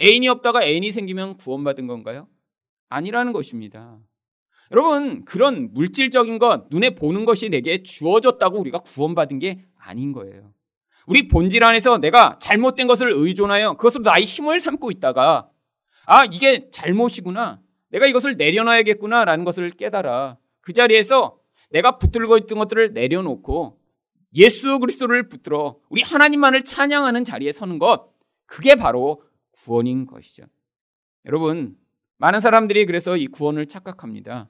애인이 0.00 0.26
없다가 0.26 0.64
애인이 0.64 0.90
생기면 0.90 1.36
구원받은 1.36 1.86
건가요? 1.86 2.26
아니라는 2.88 3.32
것입니다. 3.32 4.00
여러분, 4.72 5.24
그런 5.24 5.72
물질적인 5.72 6.38
것, 6.38 6.66
눈에 6.70 6.90
보는 6.90 7.24
것이 7.26 7.50
내게 7.50 7.82
주어졌다고 7.82 8.58
우리가 8.58 8.80
구원받은 8.80 9.38
게 9.38 9.64
아닌 9.76 10.12
거예요. 10.12 10.52
우리 11.06 11.28
본질 11.28 11.64
안에서 11.64 11.98
내가 11.98 12.38
잘못된 12.40 12.86
것을 12.86 13.12
의존하여 13.12 13.74
그것으로 13.74 14.02
나의 14.02 14.24
힘을 14.24 14.60
삼고 14.60 14.90
있다가, 14.90 15.48
아, 16.06 16.24
이게 16.24 16.70
잘못이구나. 16.70 17.60
내가 17.90 18.06
이것을 18.06 18.36
내려놔야겠구나. 18.36 19.24
라는 19.24 19.44
것을 19.44 19.70
깨달아. 19.70 20.38
그 20.60 20.72
자리에서 20.72 21.38
내가 21.70 21.98
붙들고 21.98 22.38
있던 22.38 22.58
것들을 22.58 22.92
내려놓고 22.92 23.78
예수 24.34 24.78
그리스도를 24.78 25.28
붙들어 25.28 25.78
우리 25.90 26.02
하나님만을 26.02 26.62
찬양하는 26.62 27.24
자리에 27.24 27.52
서는 27.52 27.78
것, 27.78 28.12
그게 28.46 28.74
바로 28.76 29.22
구원인 29.52 30.06
것이죠. 30.06 30.44
여러분, 31.26 31.76
많은 32.16 32.40
사람들이 32.40 32.86
그래서 32.86 33.16
이 33.16 33.26
구원을 33.26 33.66
착각합니다. 33.66 34.48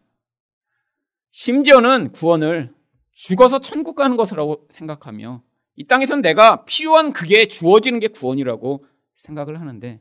심지어는 1.30 2.12
구원을 2.12 2.74
죽어서 3.12 3.60
천국 3.60 3.94
가는 3.96 4.16
것이라고 4.16 4.68
생각하며 4.70 5.42
이 5.76 5.84
땅에선 5.84 6.22
내가 6.22 6.64
필요한 6.64 7.12
그게 7.12 7.48
주어지는 7.48 7.98
게 7.98 8.08
구원이라고 8.08 8.84
생각을 9.16 9.60
하는데 9.60 10.00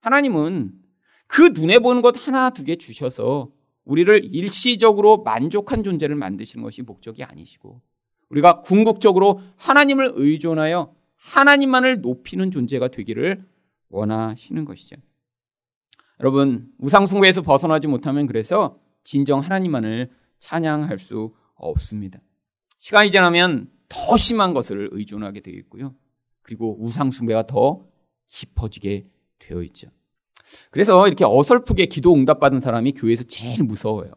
하나님은 0.00 0.72
그 1.26 1.50
눈에 1.54 1.78
보는 1.80 2.02
것 2.02 2.26
하나 2.26 2.50
두 2.50 2.64
개 2.64 2.76
주셔서 2.76 3.50
우리를 3.84 4.34
일시적으로 4.34 5.22
만족한 5.22 5.82
존재를 5.82 6.14
만드시는 6.14 6.62
것이 6.62 6.82
목적이 6.82 7.24
아니시고 7.24 7.80
우리가 8.28 8.60
궁극적으로 8.60 9.40
하나님을 9.56 10.12
의존하여 10.14 10.94
하나님만을 11.16 12.02
높이는 12.02 12.50
존재가 12.50 12.88
되기를 12.88 13.44
원하시는 13.88 14.64
것이죠. 14.64 14.96
여러분, 16.20 16.70
우상숭배에서 16.78 17.42
벗어나지 17.42 17.86
못하면 17.86 18.26
그래서 18.26 18.78
진정 19.04 19.40
하나님만을 19.40 20.10
찬양할 20.38 20.98
수 20.98 21.34
없습니다. 21.54 22.20
시간이 22.76 23.10
지나면 23.10 23.70
더 23.88 24.16
심한 24.16 24.54
것을 24.54 24.88
의존하게 24.92 25.40
되겠고요. 25.40 25.94
그리고 26.42 26.76
우상숭배가 26.80 27.46
더 27.46 27.84
깊어지게 28.26 29.06
되어 29.38 29.62
있죠. 29.64 29.88
그래서 30.70 31.06
이렇게 31.06 31.24
어설프게 31.24 31.86
기도 31.86 32.14
응답받은 32.14 32.60
사람이 32.60 32.92
교회에서 32.92 33.24
제일 33.24 33.62
무서워요. 33.64 34.10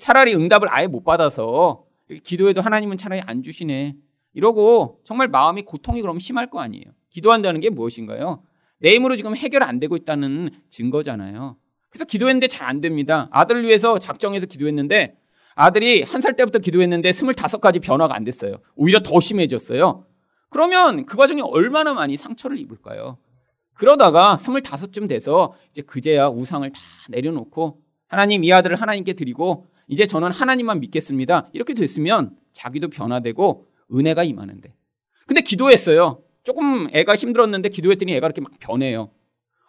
차라리 0.00 0.34
응답을 0.34 0.68
아예 0.70 0.86
못 0.86 1.04
받아서 1.04 1.84
기도해도 2.22 2.60
하나님은 2.60 2.96
차라리 2.96 3.20
안 3.22 3.42
주시네. 3.42 3.96
이러고 4.34 5.00
정말 5.04 5.28
마음이 5.28 5.62
고통이 5.62 6.02
그럼 6.02 6.18
심할 6.18 6.50
거 6.50 6.60
아니에요. 6.60 6.84
기도한다는 7.10 7.60
게 7.60 7.70
무엇인가요? 7.70 8.42
내 8.78 8.94
힘으로 8.94 9.16
지금 9.16 9.34
해결 9.36 9.62
안 9.62 9.78
되고 9.78 9.96
있다는 9.96 10.50
증거잖아요. 10.68 11.56
그래서 11.88 12.04
기도했는데 12.04 12.48
잘 12.48 12.66
안 12.68 12.80
됩니다. 12.80 13.28
아들을 13.30 13.62
위해서 13.62 13.98
작정해서 13.98 14.44
기도했는데 14.46 15.16
아들이 15.56 16.02
한 16.02 16.20
살 16.20 16.36
때부터 16.36 16.58
기도했는데 16.58 17.12
스물다섯 17.12 17.60
가지 17.60 17.80
변화가 17.80 18.14
안 18.14 18.24
됐어요. 18.24 18.56
오히려 18.74 19.00
더 19.00 19.18
심해졌어요. 19.20 20.04
그러면 20.50 21.06
그 21.06 21.16
과정이 21.16 21.40
얼마나 21.42 21.94
많이 21.94 22.16
상처를 22.16 22.58
입을까요? 22.58 23.18
그러다가 23.74 24.36
스물다섯쯤 24.36 25.06
돼서 25.06 25.54
이제 25.70 25.82
그제야 25.82 26.28
우상을 26.28 26.70
다 26.70 26.80
내려놓고 27.08 27.80
하나님 28.06 28.44
이 28.44 28.52
아들을 28.52 28.76
하나님께 28.80 29.14
드리고 29.14 29.66
이제 29.88 30.06
저는 30.06 30.30
하나님만 30.30 30.80
믿겠습니다. 30.80 31.48
이렇게 31.52 31.74
됐으면 31.74 32.36
자기도 32.52 32.88
변화되고 32.88 33.66
은혜가 33.94 34.24
임하는데. 34.24 34.74
근데 35.26 35.40
기도했어요. 35.40 36.22
조금 36.42 36.88
애가 36.92 37.16
힘들었는데 37.16 37.68
기도했더니 37.70 38.12
애가 38.14 38.26
이렇게 38.26 38.40
막 38.40 38.52
변해요. 38.60 39.10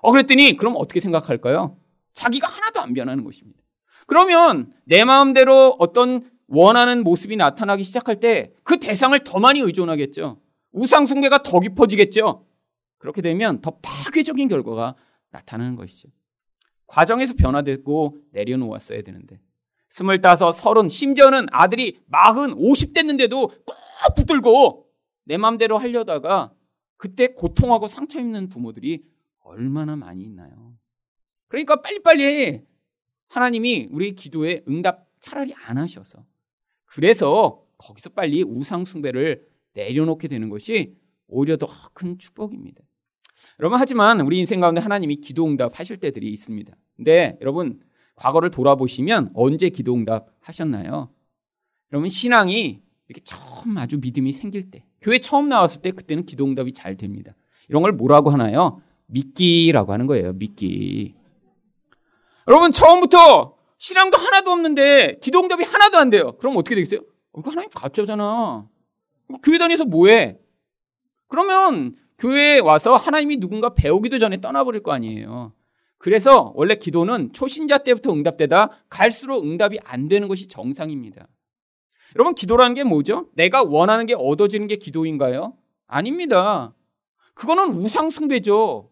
어, 0.01 0.11
그랬더니 0.11 0.57
그럼 0.57 0.75
어떻게 0.77 0.99
생각할까요? 0.99 1.77
자기가 2.13 2.47
하나도 2.47 2.81
안 2.81 2.93
변하는 2.93 3.23
것입니다. 3.23 3.59
그러면 4.07 4.73
내 4.85 5.03
마음대로 5.03 5.75
어떤 5.79 6.29
원하는 6.47 7.03
모습이 7.03 7.35
나타나기 7.35 7.83
시작할 7.83 8.19
때 8.19 8.51
그 8.67 8.79
대상을 8.81 9.17
더 9.23 9.39
많이 9.39 9.61
의존하겠죠. 9.61 10.41
우상숭배가 10.73 11.41
더 11.41 11.61
깊어지겠죠. 11.61 12.45
그렇게 12.97 13.21
되면 13.21 13.61
더 13.61 13.77
파괴적인 13.81 14.49
결과가 14.49 14.95
나타나는 15.29 15.77
것이죠. 15.77 16.09
과정에서 16.85 17.33
변화되고 17.35 18.17
내려놓았어야 18.31 19.03
되는데. 19.03 19.39
스물다섯, 19.89 20.53
서른, 20.53 20.89
심지어는 20.89 21.47
아들이 21.51 22.01
마흔, 22.07 22.51
오십 22.53 22.93
됐는데도 22.93 23.47
꼭 23.47 23.75
붙들고 24.17 24.85
내 25.23 25.37
마음대로 25.37 25.77
하려다가 25.77 26.51
그때 26.97 27.27
고통하고 27.27 27.87
상처 27.87 28.19
입는 28.19 28.49
부모들이 28.49 29.05
얼마나 29.39 29.95
많이 29.95 30.23
있나요? 30.23 30.73
그러니까 31.47 31.81
빨리빨리 31.81 32.63
하나님이 33.29 33.89
우리 33.91 34.13
기도에 34.15 34.63
응답 34.67 35.07
차라리 35.19 35.53
안 35.65 35.77
하셔서 35.77 36.25
그래서 36.85 37.63
거기서 37.77 38.11
빨리 38.11 38.43
우상 38.43 38.85
숭배를 38.85 39.45
내려놓게 39.73 40.27
되는 40.27 40.49
것이 40.49 40.95
오히려 41.27 41.57
더 41.57 41.67
큰 41.93 42.17
축복입니다. 42.17 42.81
여러분 43.59 43.79
하지만 43.79 44.21
우리 44.21 44.39
인생 44.39 44.59
가운데 44.59 44.81
하나님이 44.81 45.17
기도 45.17 45.45
응답 45.45 45.79
하실 45.79 45.97
때들이 45.97 46.29
있습니다. 46.29 46.75
근데 46.95 47.37
여러분 47.41 47.79
과거를 48.15 48.49
돌아보시면 48.51 49.31
언제 49.33 49.69
기도 49.69 49.93
응답 49.93 50.27
하셨나요? 50.39 51.09
여러분 51.91 52.09
신앙이 52.09 52.81
이렇게 53.07 53.21
처음 53.23 53.77
아주 53.77 53.99
믿음이 53.99 54.33
생길 54.33 54.69
때 54.69 54.85
교회 55.01 55.19
처음 55.19 55.49
나왔을 55.49 55.81
때 55.81 55.91
그때는 55.91 56.25
기도 56.25 56.45
응답이 56.45 56.73
잘 56.73 56.97
됩니다. 56.97 57.35
이런 57.69 57.81
걸 57.81 57.91
뭐라고 57.91 58.29
하나요? 58.29 58.81
믿기라고 59.07 59.93
하는 59.93 60.07
거예요. 60.07 60.33
믿기. 60.33 61.15
여러분 62.47 62.71
처음부터 62.71 63.57
신앙도 63.77 64.17
하나도 64.17 64.51
없는데 64.51 65.19
기도 65.21 65.39
응답이 65.39 65.63
하나도 65.63 65.97
안 65.97 66.09
돼요. 66.09 66.37
그럼 66.37 66.55
어떻게 66.57 66.75
되겠어요? 66.75 67.01
어, 67.33 67.39
이거 67.39 67.51
하나님 67.51 67.69
가짜잖아. 67.69 68.67
교회 69.43 69.57
다니서 69.57 69.85
뭐해? 69.85 70.37
그러면 71.27 71.95
교회에 72.17 72.59
와서 72.59 72.95
하나님이 72.95 73.37
누군가 73.37 73.73
배우기도 73.73 74.17
전에 74.19 74.39
떠나버릴 74.39 74.81
거 74.81 74.91
아니에요. 74.93 75.53
그래서 75.97 76.53
원래 76.55 76.75
기도는 76.75 77.33
초신자 77.33 77.79
때부터 77.79 78.13
응답되다 78.13 78.69
갈수록 78.89 79.43
응답이 79.43 79.79
안 79.83 80.07
되는 80.07 80.27
것이 80.27 80.47
정상입니다. 80.47 81.27
여러분, 82.15 82.33
기도라는 82.33 82.75
게 82.75 82.83
뭐죠? 82.83 83.27
내가 83.33 83.63
원하는 83.63 84.05
게 84.05 84.15
얻어지는 84.15 84.67
게 84.67 84.77
기도인가요? 84.77 85.55
아닙니다. 85.87 86.73
그거는 87.33 87.73
우상 87.73 88.09
숭배죠. 88.09 88.89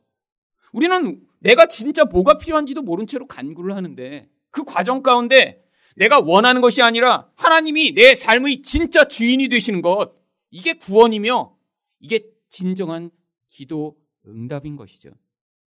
우리는 0.74 1.25
내가 1.39 1.67
진짜 1.67 2.06
뭐가 2.06 2.38
필요한지도 2.38 2.82
모른 2.82 3.08
채로 3.08 3.28
간구를 3.28 3.76
하는데 3.76 4.30
그 4.52 4.63
과정 4.63 5.04
가운데 5.04 5.63
내가 5.95 6.19
원하는 6.19 6.62
것이 6.62 6.82
아니라 6.82 7.30
하나님이 7.36 7.93
내 7.93 8.15
삶의 8.15 8.62
진짜 8.62 9.08
주인이 9.08 9.48
되시는 9.48 9.82
것, 9.82 10.13
이게 10.52 10.74
구원이며 10.74 11.56
이게 12.00 12.30
진정한 12.50 13.12
기도 13.48 13.98
응답인 14.28 14.76
것이죠. 14.76 15.12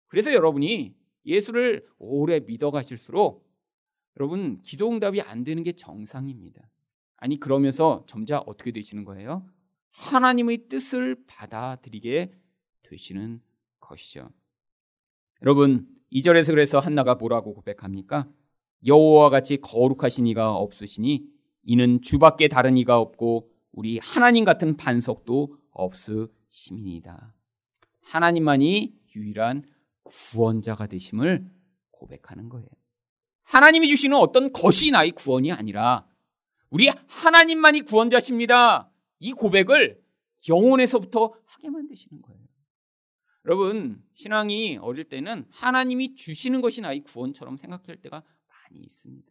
그래서 0.08 0.34
여러분이 0.34 0.96
예수를 1.26 1.86
오래 1.98 2.40
믿어 2.40 2.72
가실수록 2.72 3.48
여러분 4.20 4.62
기도 4.62 4.90
응답이 4.90 5.22
안 5.22 5.44
되는 5.44 5.64
게 5.64 5.74
정상입니다. 5.74 6.70
아니 7.18 7.40
그러면서 7.40 8.04
점자 8.08 8.40
어떻게 8.40 8.72
되시는 8.72 9.04
거예요? 9.04 9.48
하나님의 9.92 10.70
뜻을 10.70 11.24
받아들이게 11.28 12.32
되시는 12.84 13.42
것이죠. 13.80 14.30
여러분 15.44 15.88
2절에서 16.12 16.52
그래서 16.52 16.80
한나가 16.80 17.16
뭐라고 17.16 17.54
고백합니까? 17.54 18.28
여호와와 18.86 19.30
같이 19.30 19.58
거룩하신 19.58 20.28
이가 20.28 20.56
없으시니 20.56 21.26
이는 21.64 22.02
주밖에 22.02 22.48
다른 22.48 22.78
이가 22.78 22.98
없고 22.98 23.50
우리 23.72 24.00
하나님 24.00 24.46
같은 24.46 24.78
반석도 24.78 25.58
없으심이니이다. 25.72 27.34
하나님만이 28.02 28.96
유일한 29.16 29.64
구원자가 30.04 30.88
되심을 30.88 31.46
고백하는 31.92 32.50
거예요. 32.50 32.68
하나님이 33.44 33.88
주시는 33.90 34.18
어떤 34.18 34.52
것이 34.52 34.92
나의 34.92 35.12
구원이 35.12 35.52
아니라 35.52 36.08
우리 36.70 36.90
하나님만이 37.08 37.82
구원자십니다. 37.82 38.90
이 39.20 39.34
고백을 39.34 40.02
영혼에서부터 40.48 41.34
하게 41.46 41.70
만드시는 41.70 42.22
거예요. 42.22 42.47
여러분, 43.48 44.04
신앙이 44.14 44.78
어릴 44.82 45.06
때는 45.06 45.46
하나님이 45.50 46.16
주시는 46.16 46.60
것이 46.60 46.82
나의 46.82 47.00
구원처럼 47.06 47.56
생각할 47.56 47.96
때가 47.96 48.22
많이 48.46 48.84
있습니다. 48.84 49.26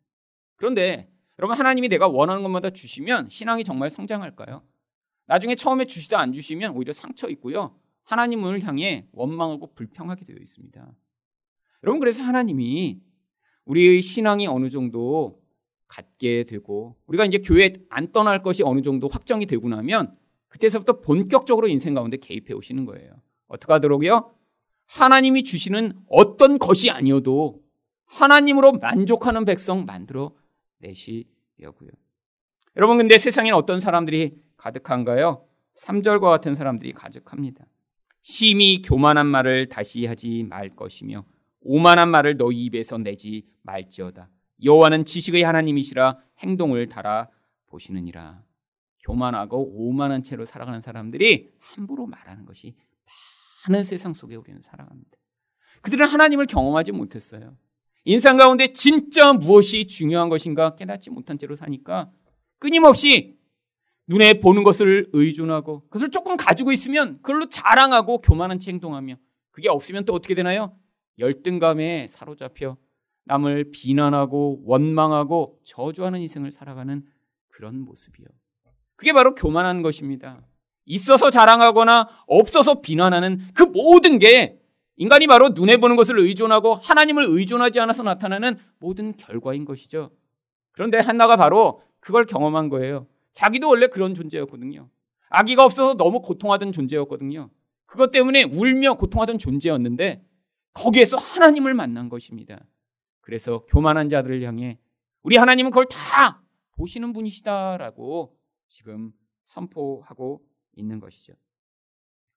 그런데 0.56 1.12
여러분, 1.38 1.54
하나님이 1.54 1.88
내가 1.88 2.08
원하는 2.08 2.42
것마다 2.42 2.70
주시면 2.70 3.28
신앙이 3.28 3.62
정말 3.62 3.90
성장할까요? 3.90 4.66
나중에 5.26 5.54
처음에 5.54 5.84
주시다 5.84 6.18
안 6.18 6.32
주시면 6.32 6.72
오히려 6.76 6.94
상처 6.94 7.28
있고요. 7.28 7.78
하나님을 8.04 8.62
향해 8.62 9.06
원망하고 9.12 9.74
불평하게 9.74 10.24
되어 10.24 10.36
있습니다. 10.40 10.94
여러분, 11.82 12.00
그래서 12.00 12.22
하나님이 12.22 13.02
우리의 13.66 14.00
신앙이 14.00 14.46
어느 14.46 14.70
정도 14.70 15.42
갖게 15.88 16.44
되고 16.44 16.96
우리가 17.06 17.26
이제 17.26 17.36
교회 17.36 17.74
안 17.90 18.12
떠날 18.12 18.42
것이 18.42 18.62
어느 18.62 18.80
정도 18.80 19.08
확정이 19.08 19.44
되고 19.44 19.68
나면 19.68 20.16
그때서부터 20.48 21.02
본격적으로 21.02 21.68
인생 21.68 21.92
가운데 21.92 22.16
개입해 22.16 22.54
오시는 22.54 22.86
거예요. 22.86 23.25
어떻게 23.48 23.72
하도록요? 23.72 24.32
하나님이 24.86 25.44
주시는 25.44 25.92
어떤 26.08 26.58
것이 26.58 26.90
아니어도 26.90 27.62
하나님으로 28.06 28.72
만족하는 28.72 29.44
백성 29.44 29.84
만들어 29.84 30.32
내시려고요. 30.78 31.90
여러분 32.76 32.98
근데 32.98 33.18
세상에는 33.18 33.56
어떤 33.56 33.80
사람들이 33.80 34.36
가득한가요? 34.56 35.46
3절과 35.78 36.22
같은 36.22 36.54
사람들이 36.54 36.92
가득합니다. 36.92 37.66
심히 38.22 38.82
교만한 38.82 39.26
말을 39.26 39.68
다시 39.68 40.06
하지 40.06 40.44
말 40.44 40.70
것이며 40.70 41.24
오만한 41.60 42.10
말을 42.10 42.36
너희 42.36 42.64
입에서 42.64 42.98
내지 42.98 43.46
말지어다. 43.62 44.28
여호와는 44.64 45.04
지식의 45.04 45.42
하나님이시라 45.42 46.18
행동을 46.38 46.88
달아 46.88 47.28
보시느니라. 47.66 48.42
교만하고 49.04 49.72
오만한 49.74 50.22
채로 50.22 50.44
살아가는 50.44 50.80
사람들이 50.80 51.50
함부로 51.58 52.06
말하는 52.06 52.44
것이 52.44 52.74
많은 53.66 53.84
세상 53.84 54.14
속에 54.14 54.36
우리는 54.36 54.60
살아갑니다. 54.62 55.10
그들은 55.82 56.06
하나님을 56.06 56.46
경험하지 56.46 56.92
못했어요. 56.92 57.56
인생 58.04 58.36
가운데 58.36 58.72
진짜 58.72 59.32
무엇이 59.32 59.86
중요한 59.86 60.28
것인가 60.28 60.76
깨닫지 60.76 61.10
못한 61.10 61.38
채로 61.38 61.56
사니까 61.56 62.10
끊임없이 62.58 63.36
눈에 64.06 64.38
보는 64.38 64.62
것을 64.62 65.10
의존하고 65.12 65.82
그것을 65.88 66.10
조금 66.10 66.36
가지고 66.36 66.70
있으면 66.70 67.16
그걸로 67.16 67.48
자랑하고 67.48 68.20
교만한 68.20 68.60
채 68.60 68.70
행동하며 68.70 69.16
그게 69.50 69.68
없으면 69.68 70.04
또 70.04 70.14
어떻게 70.14 70.34
되나요? 70.34 70.78
열등감에 71.18 72.06
사로잡혀 72.08 72.76
남을 73.24 73.72
비난하고 73.72 74.62
원망하고 74.64 75.58
저주하는 75.64 76.20
인생을 76.20 76.52
살아가는 76.52 77.04
그런 77.48 77.80
모습이요. 77.80 78.26
그게 78.94 79.12
바로 79.12 79.34
교만한 79.34 79.82
것입니다. 79.82 80.46
있어서 80.86 81.30
자랑하거나 81.30 82.08
없어서 82.26 82.80
비난하는 82.80 83.40
그 83.54 83.64
모든 83.64 84.18
게 84.18 84.58
인간이 84.96 85.26
바로 85.26 85.50
눈에 85.50 85.76
보는 85.76 85.96
것을 85.96 86.18
의존하고 86.18 86.76
하나님을 86.76 87.26
의존하지 87.28 87.80
않아서 87.80 88.02
나타나는 88.02 88.56
모든 88.78 89.14
결과인 89.16 89.64
것이죠. 89.64 90.10
그런데 90.72 90.98
한나가 90.98 91.36
바로 91.36 91.82
그걸 92.00 92.24
경험한 92.24 92.70
거예요. 92.70 93.06
자기도 93.32 93.68
원래 93.68 93.88
그런 93.88 94.14
존재였거든요. 94.14 94.88
아기가 95.28 95.64
없어서 95.64 95.94
너무 95.94 96.22
고통하던 96.22 96.72
존재였거든요. 96.72 97.50
그것 97.84 98.10
때문에 98.10 98.44
울며 98.44 98.94
고통하던 98.94 99.38
존재였는데 99.38 100.24
거기에서 100.72 101.16
하나님을 101.16 101.74
만난 101.74 102.08
것입니다. 102.08 102.64
그래서 103.20 103.64
교만한 103.66 104.08
자들을 104.08 104.42
향해 104.42 104.78
우리 105.22 105.36
하나님은 105.36 105.70
그걸 105.70 105.86
다 105.86 106.42
보시는 106.76 107.12
분이시다라고 107.12 108.36
지금 108.68 109.12
선포하고 109.44 110.45
있는 110.76 111.00
것이죠. 111.00 111.34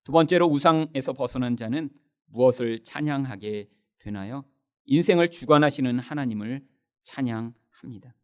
두 0.04 0.12
번째로 0.12 0.46
우상에서 0.46 1.12
벗어난 1.12 1.56
자는 1.56 1.90
무엇을 2.26 2.82
찬양하게 2.82 3.68
되나요? 3.98 4.44
인생을 4.86 5.30
주관하시는 5.30 5.98
하나님을 5.98 6.66
찬양합니다. 7.04 8.14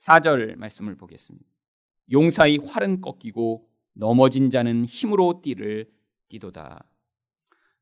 4절 0.00 0.56
말씀을 0.56 0.96
보겠습니다. 0.96 1.46
용사의 2.10 2.58
활은 2.58 3.00
꺾이고 3.00 3.68
넘어진 3.92 4.50
자는 4.50 4.84
힘으로 4.84 5.40
띠를 5.42 5.90
띠도다. 6.28 6.84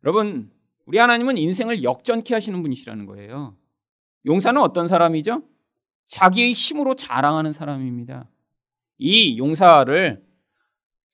여러분, 0.03 0.51
우리 0.87 0.99
하나님은 0.99 1.37
인생을 1.37 1.83
역전케 1.83 2.35
하시는 2.35 2.61
분이시라는 2.63 3.07
거예요. 3.07 3.57
용사는 4.27 4.61
어떤 4.61 4.89
사람이죠? 4.89 5.43
자기의 6.07 6.53
힘으로 6.53 6.95
자랑하는 6.95 7.53
사람입니다. 7.53 8.31
이 8.99 9.39
용사를 9.39 10.25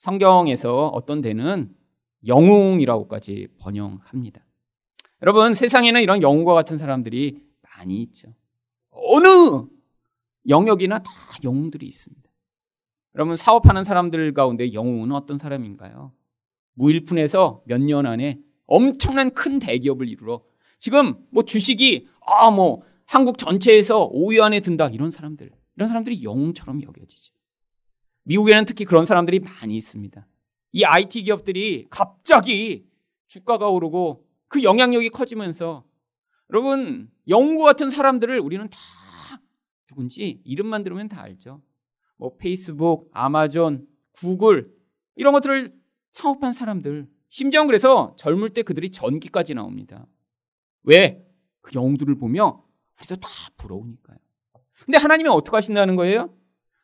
성경에서 0.01 0.89
어떤 0.89 1.21
데는 1.21 1.75
영웅이라고까지 2.27 3.49
번영합니다. 3.59 4.45
여러분, 5.23 5.53
세상에는 5.53 6.01
이런 6.03 6.23
영웅과 6.23 6.55
같은 6.55 6.79
사람들이 6.79 7.45
많이 7.77 8.01
있죠. 8.03 8.35
어느 8.91 9.67
영역이나 10.49 11.01
다 11.01 11.11
영웅들이 11.45 11.87
있습니다. 11.87 12.31
여러분 13.15 13.37
사업하는 13.37 13.85
사람들 13.85 14.33
가운데 14.33 14.73
영웅은 14.73 15.13
어떤 15.13 15.37
사람인가요? 15.37 16.13
무일푼에서 16.75 17.63
몇 17.67 17.79
년 17.83 18.07
안에 18.07 18.39
엄청난 18.67 19.33
큰 19.35 19.59
대기업을 19.59 20.09
이루러 20.09 20.43
지금 20.79 21.15
뭐 21.31 21.43
주식이 21.43 22.07
아 22.25 22.51
뭐 22.51 22.83
한국 23.05 23.37
전체에서 23.37 24.09
5위 24.11 24.41
안에 24.41 24.61
든다 24.61 24.89
이런 24.91 25.11
사람들 25.11 25.51
이런 25.77 25.89
사람들이 25.89 26.23
영웅처럼 26.23 26.83
여겨지죠. 26.85 27.35
미국에는 28.25 28.65
특히 28.65 28.85
그런 28.85 29.07
사람들이 29.07 29.41
많이 29.41 29.77
있습니다. 29.77 30.27
이 30.73 30.85
IT 30.85 31.23
기업들이 31.23 31.87
갑자기 31.91 32.87
주가가 33.27 33.69
오르고 33.69 34.27
그 34.49 34.63
영향력이 34.63 35.11
커지면서 35.11 35.85
여러분 36.51 37.11
영웅 37.29 37.63
같은 37.63 37.91
사람들을 37.91 38.39
우리는 38.41 38.69
다 38.69 38.79
누군지 39.87 40.41
이름만 40.45 40.83
들으면 40.83 41.09
다 41.09 41.23
알죠. 41.23 41.63
뭐 42.17 42.37
페이스북, 42.37 43.11
아마존, 43.13 43.87
구글 44.13 44.73
이런 45.17 45.33
것들을 45.33 45.73
창업한 46.13 46.53
사람들 46.53 47.09
심지어 47.29 47.65
그래서 47.67 48.15
젊을 48.19 48.51
때 48.51 48.63
그들이 48.63 48.91
전기까지 48.91 49.55
나옵니다. 49.55 50.07
왜? 50.83 51.25
그 51.61 51.73
영웅들을 51.75 52.17
보며 52.17 52.65
우리도 52.99 53.17
다 53.17 53.29
부러우니까요. 53.57 54.19
근데 54.85 54.99
하나님이 54.99 55.29
어떻게 55.29 55.57
하신다는 55.57 55.97
거예요? 55.97 56.35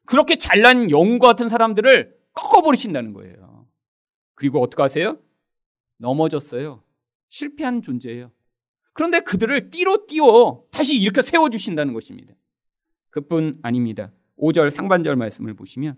그렇게 0.06 0.36
잘난 0.36 0.90
영웅과 0.90 1.28
같은 1.28 1.48
사람들을 1.48 2.16
꺾어버리신다는 2.32 3.12
거예요. 3.12 3.66
그리고 4.34 4.62
어떻게 4.62 4.82
하세요? 4.82 5.18
넘어졌어요. 5.98 6.82
실패한 7.28 7.82
존재예요. 7.82 8.30
그런데 8.92 9.20
그들을 9.20 9.70
띠로 9.70 10.06
띄워 10.06 10.64
다시 10.70 10.96
이렇게 10.96 11.22
세워주신다는 11.22 11.92
것입니다. 11.92 12.34
그뿐 13.10 13.58
아닙니다. 13.62 14.12
5절 14.38 14.70
상반절 14.70 15.16
말씀을 15.16 15.54
보시면 15.54 15.96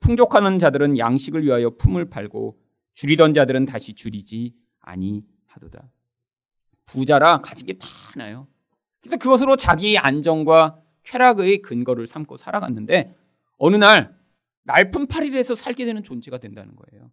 풍족하는 0.00 0.58
자들은 0.58 0.98
양식을 0.98 1.44
위하여 1.44 1.70
품을 1.70 2.10
팔고 2.10 2.58
줄이던 2.94 3.34
자들은 3.34 3.66
다시 3.66 3.94
줄이지 3.94 4.54
아니하도다. 4.80 5.90
부자라 6.86 7.40
가진 7.40 7.66
게 7.66 7.78
많아요. 8.14 8.46
그래서 9.00 9.16
그것으로 9.16 9.56
자기의 9.56 9.98
안정과 9.98 10.80
쾌락의 11.04 11.62
근거를 11.62 12.06
삼고 12.06 12.36
살아갔는데 12.36 13.14
어느 13.58 13.76
날 13.76 14.16
날품 14.64 15.06
8일에서 15.06 15.54
살게 15.54 15.84
되는 15.84 16.02
존재가 16.02 16.38
된다는 16.38 16.74
거예요. 16.76 17.10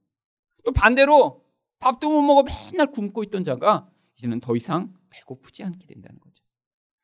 또 0.63 0.71
반대로 0.71 1.43
밥도 1.80 2.10
못 2.10 2.21
먹어 2.21 2.43
맨날 2.43 2.91
굶고 2.91 3.23
있던 3.23 3.43
자가 3.43 3.89
이제는 4.17 4.39
더 4.39 4.56
이상 4.56 4.93
배고프지 5.10 5.63
않게 5.63 5.86
된다는 5.88 6.19
거죠. 6.19 6.43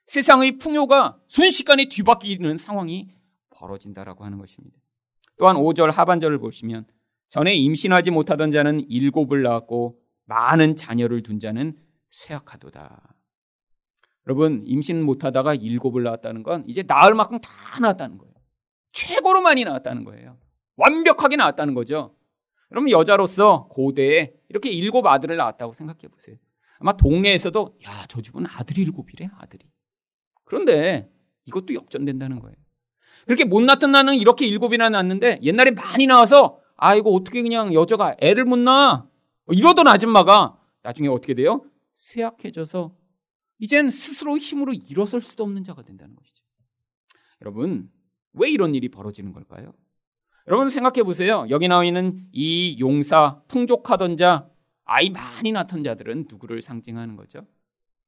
세상의 0.05 0.57
풍요가 0.57 1.19
순식간에 1.27 1.89
뒤바뀌는 1.89 2.57
상황이 2.57 3.09
벌어진다라고 3.49 4.23
하는 4.23 4.37
것입니다. 4.37 4.77
또한 5.37 5.55
5절 5.55 5.91
하반절을 5.91 6.39
보시면 6.39 6.85
전에 7.29 7.53
임신하지 7.53 8.11
못하던 8.11 8.51
자는 8.51 8.79
일곱을 8.89 9.43
낳았고 9.43 9.99
많은 10.25 10.75
자녀를 10.75 11.23
둔 11.23 11.39
자는 11.39 11.77
쇠약하도다. 12.11 13.15
여러분 14.27 14.63
임신 14.65 15.03
못하다가 15.03 15.55
일곱을 15.55 16.03
낳았다는 16.03 16.43
건 16.43 16.63
이제 16.67 16.83
낳을 16.83 17.15
만큼 17.15 17.39
다 17.39 17.51
낳았다는 17.81 18.17
거예요. 18.17 18.33
최고로 18.97 19.41
많이 19.41 19.63
낳았다는 19.63 20.03
거예요. 20.05 20.37
완벽하게 20.75 21.35
낳았다는 21.35 21.75
거죠. 21.75 22.15
여러분 22.71 22.89
여자로서 22.89 23.67
고대에 23.69 24.33
이렇게 24.49 24.69
일곱 24.69 25.05
아들을 25.05 25.35
낳았다고 25.37 25.73
생각해 25.73 26.07
보세요. 26.07 26.35
아마 26.79 26.93
동네에서도 26.97 27.77
야 27.87 28.05
저 28.07 28.21
집은 28.21 28.45
아들이 28.47 28.81
일곱이래 28.83 29.29
아들이. 29.37 29.69
그런데 30.45 31.11
이것도 31.45 31.73
역전된다는 31.73 32.39
거예요. 32.39 32.55
그렇게 33.25 33.45
못 33.45 33.61
낳던 33.61 33.91
나는 33.91 34.15
이렇게 34.15 34.47
일곱이나 34.47 34.89
낳았는데 34.89 35.39
옛날에 35.43 35.71
많이 35.71 36.07
나와서 36.07 36.59
아 36.75 36.95
이거 36.95 37.11
어떻게 37.11 37.41
그냥 37.41 37.73
여자가 37.73 38.15
애를 38.19 38.45
못 38.45 38.57
낳아 38.57 39.07
이러던 39.49 39.87
아줌마가 39.87 40.59
나중에 40.83 41.07
어떻게 41.07 41.33
돼요? 41.33 41.65
쇠약해져서 41.97 42.95
이젠 43.59 43.89
스스로 43.89 44.37
힘으로 44.37 44.73
일어설 44.73 45.19
수도 45.21 45.43
없는 45.43 45.63
자가 45.63 45.81
된다는 45.83 46.15
것이죠. 46.15 46.43
여러분 47.41 47.89
왜 48.33 48.49
이런 48.49 48.75
일이 48.75 48.89
벌어지는 48.89 49.33
걸까요? 49.33 49.73
여러분 50.47 50.69
생각해 50.69 51.03
보세요. 51.03 51.45
여기 51.49 51.67
나와 51.67 51.83
있는 51.83 52.25
이 52.31 52.77
용사 52.79 53.41
풍족하던 53.47 54.17
자 54.17 54.47
아이 54.85 55.09
많이 55.09 55.51
낳던 55.51 55.83
자들은 55.83 56.27
누구를 56.29 56.61
상징하는 56.61 57.17
거죠? 57.17 57.45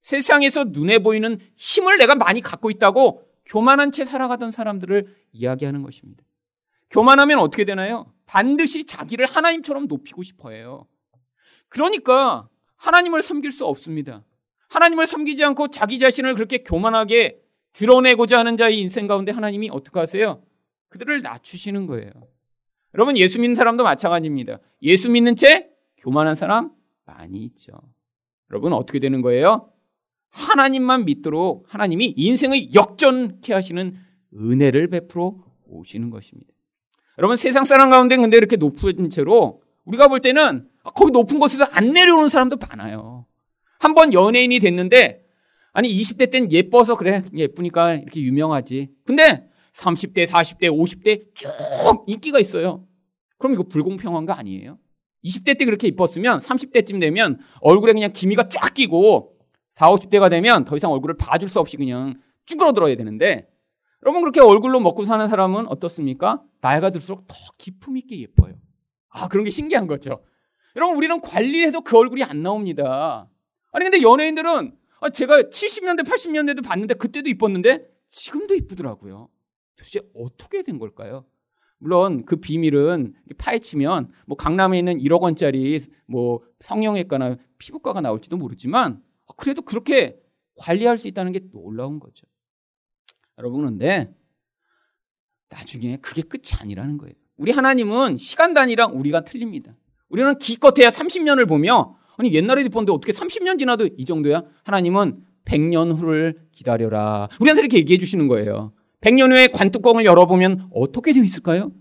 세상에서 0.01 0.65
눈에 0.69 0.99
보이는 0.99 1.39
힘을 1.55 1.97
내가 1.97 2.15
많이 2.15 2.39
갖고 2.39 2.71
있다고 2.71 3.27
교만한 3.45 3.91
채 3.91 4.05
살아가던 4.05 4.51
사람들을 4.51 5.13
이야기하는 5.33 5.83
것입니다. 5.83 6.23
교만하면 6.89 7.39
어떻게 7.39 7.65
되나요? 7.65 8.13
반드시 8.25 8.85
자기를 8.85 9.25
하나님처럼 9.25 9.87
높이고 9.87 10.23
싶어 10.23 10.51
해요. 10.51 10.87
그러니까 11.67 12.47
하나님을 12.77 13.21
섬길 13.21 13.51
수 13.51 13.65
없습니다. 13.65 14.23
하나님을 14.69 15.07
섬기지 15.07 15.43
않고 15.43 15.69
자기 15.69 15.99
자신을 15.99 16.35
그렇게 16.35 16.59
교만하게 16.59 17.41
드러내고자 17.73 18.39
하는 18.39 18.57
자의 18.57 18.79
인생 18.79 19.07
가운데 19.07 19.31
하나님이 19.31 19.69
어떻게 19.71 19.99
하세요? 19.99 20.41
그들을 20.89 21.21
낮추시는 21.21 21.85
거예요. 21.87 22.11
여러분 22.95 23.17
예수 23.17 23.39
믿는 23.39 23.55
사람도 23.55 23.83
마찬가지입니다. 23.83 24.59
예수 24.81 25.09
믿는 25.09 25.35
채 25.35 25.69
교만한 25.97 26.35
사람 26.35 26.71
많이 27.05 27.39
있죠. 27.45 27.73
여러분 28.51 28.73
어떻게 28.73 28.99
되는 28.99 29.21
거예요? 29.21 29.71
하나님만 30.31 31.05
믿도록 31.05 31.65
하나님이 31.67 32.13
인생의 32.17 32.73
역전케 32.73 33.53
하시는 33.53 33.95
은혜를 34.33 34.87
베풀어 34.87 35.35
오시는 35.67 36.09
것입니다. 36.09 36.51
여러분 37.17 37.37
세상 37.37 37.65
사람 37.65 37.89
가운데 37.89 38.15
근데 38.15 38.37
이렇게 38.37 38.55
높은 38.55 39.09
채로 39.09 39.61
우리가 39.85 40.07
볼 40.07 40.19
때는 40.21 40.67
거기 40.95 41.11
높은 41.11 41.39
곳에서 41.39 41.65
안 41.65 41.91
내려오는 41.91 42.29
사람도 42.29 42.57
많아요. 42.57 43.25
한번 43.79 44.13
연예인이 44.13 44.59
됐는데 44.59 45.25
아니 45.71 45.89
20대 45.89 46.31
땐 46.31 46.51
예뻐서 46.51 46.95
그래 46.95 47.23
예쁘니까 47.33 47.95
이렇게 47.95 48.21
유명하지. 48.21 48.89
근데 49.05 49.49
30대, 49.73 50.25
40대, 50.25 50.63
50대 50.63 51.35
쭉 51.35 51.49
인기가 52.07 52.39
있어요. 52.39 52.85
그럼 53.37 53.53
이거 53.53 53.63
불공평한 53.63 54.25
거 54.25 54.33
아니에요? 54.33 54.77
20대 55.23 55.57
때 55.57 55.65
그렇게 55.65 55.87
이뻤으면 55.87 56.39
30대쯤 56.39 56.99
되면 56.99 57.39
얼굴에 57.61 57.93
그냥 57.93 58.11
기미가 58.13 58.49
쫙 58.49 58.73
끼고 58.73 59.37
40, 59.73 60.09
50대가 60.09 60.29
되면 60.29 60.65
더 60.65 60.75
이상 60.75 60.91
얼굴을 60.91 61.17
봐줄 61.17 61.49
수 61.49 61.59
없이 61.59 61.77
그냥 61.77 62.19
쭈그러들어야 62.45 62.95
되는데 62.95 63.47
여러분 64.03 64.21
그렇게 64.21 64.39
얼굴로 64.39 64.79
먹고 64.79 65.05
사는 65.05 65.27
사람은 65.27 65.67
어떻습니까? 65.67 66.41
나이가 66.61 66.89
들수록 66.89 67.27
더 67.27 67.35
기품 67.57 67.97
있게 67.97 68.19
예뻐요. 68.21 68.55
아 69.09 69.27
그런 69.27 69.43
게 69.43 69.49
신기한 69.49 69.87
거죠. 69.87 70.23
여러분 70.75 70.95
우리는 70.95 71.19
관리해도 71.21 71.81
그 71.81 71.97
얼굴이 71.97 72.23
안 72.23 72.41
나옵니다. 72.41 73.29
아니 73.71 73.83
근데 73.83 74.01
연예인들은 74.01 74.73
아, 75.01 75.09
제가 75.09 75.43
70년대 75.43 76.05
80년대도 76.05 76.63
봤는데 76.63 76.95
그때도 76.95 77.29
이뻤는데 77.29 77.87
지금도 78.09 78.55
이쁘더라고요. 78.55 79.29
도대체 79.77 80.01
어떻게 80.13 80.63
된 80.63 80.77
걸까요? 80.77 81.25
물론 81.77 82.25
그 82.25 82.35
비밀은 82.35 83.13
파헤치면 83.37 84.11
뭐 84.25 84.37
강남에 84.37 84.77
있는 84.77 84.97
1억 84.97 85.21
원짜리 85.21 85.79
뭐 86.05 86.41
성형외과나 86.59 87.37
피부과가 87.57 88.01
나올지도 88.01 88.35
모르지만 88.37 89.01
그래도 89.37 89.61
그렇게 89.61 90.19
관리할 90.55 90.97
수 90.97 91.07
있다는 91.07 91.31
게 91.31 91.39
놀라운 91.51 91.99
거죠. 91.99 92.27
여러분 93.37 93.61
그런데 93.61 94.13
나중에 95.47 95.97
그게 95.97 96.21
끝이 96.21 96.59
아니라는 96.59 96.97
거예요. 96.97 97.13
우리 97.37 97.51
하나님은 97.51 98.17
시간 98.17 98.53
단위랑 98.53 98.97
우리가 98.99 99.21
틀립니다. 99.21 99.73
우리는 100.09 100.37
기껏해야 100.37 100.89
30년을 100.89 101.47
보며 101.47 101.97
아니 102.19 102.33
옛날에 102.33 102.61
이뻤는데 102.63 102.91
어떻게 102.91 103.13
30년 103.13 103.57
지나도 103.57 103.87
이 103.97 104.03
정도야? 104.03 104.43
하나님은 104.65 105.23
100년 105.45 105.95
후를 105.97 106.41
기다려라. 106.51 107.29
우리한테 107.39 107.61
이렇게 107.61 107.77
얘기해 107.77 107.97
주시는 107.97 108.27
거예요. 108.27 108.73
100년 108.99 109.31
후에 109.31 109.47
관뚜껑을 109.47 110.03
열어보면 110.03 110.69
어떻게 110.73 111.13
되어 111.13 111.23
있을까요? 111.23 111.71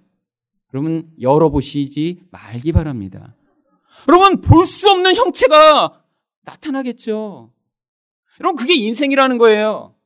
여러분 0.73 1.11
열어보시지 1.21 2.21
말기 2.31 2.71
바랍니다. 2.71 3.35
여러분 4.07 4.41
볼 4.41 4.65
수 4.65 4.89
없는 4.91 5.17
형체가 5.17 6.05
나타나겠죠. 6.45 7.53
여러분 8.41 8.57
그게 8.57 8.75
인생이라는 8.77 9.39
거예요. 9.39 9.97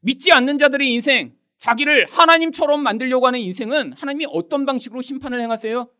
믿지 0.00 0.32
않는 0.32 0.56
자들의 0.56 0.90
인생, 0.90 1.34
자기를 1.58 2.06
하나님처럼 2.10 2.82
만들려고 2.82 3.26
하는 3.26 3.38
인생은 3.40 3.92
하나님이 3.92 4.26
어떤 4.32 4.64
방식으로 4.64 5.02
심판을 5.02 5.40
행하세요? 5.42 5.90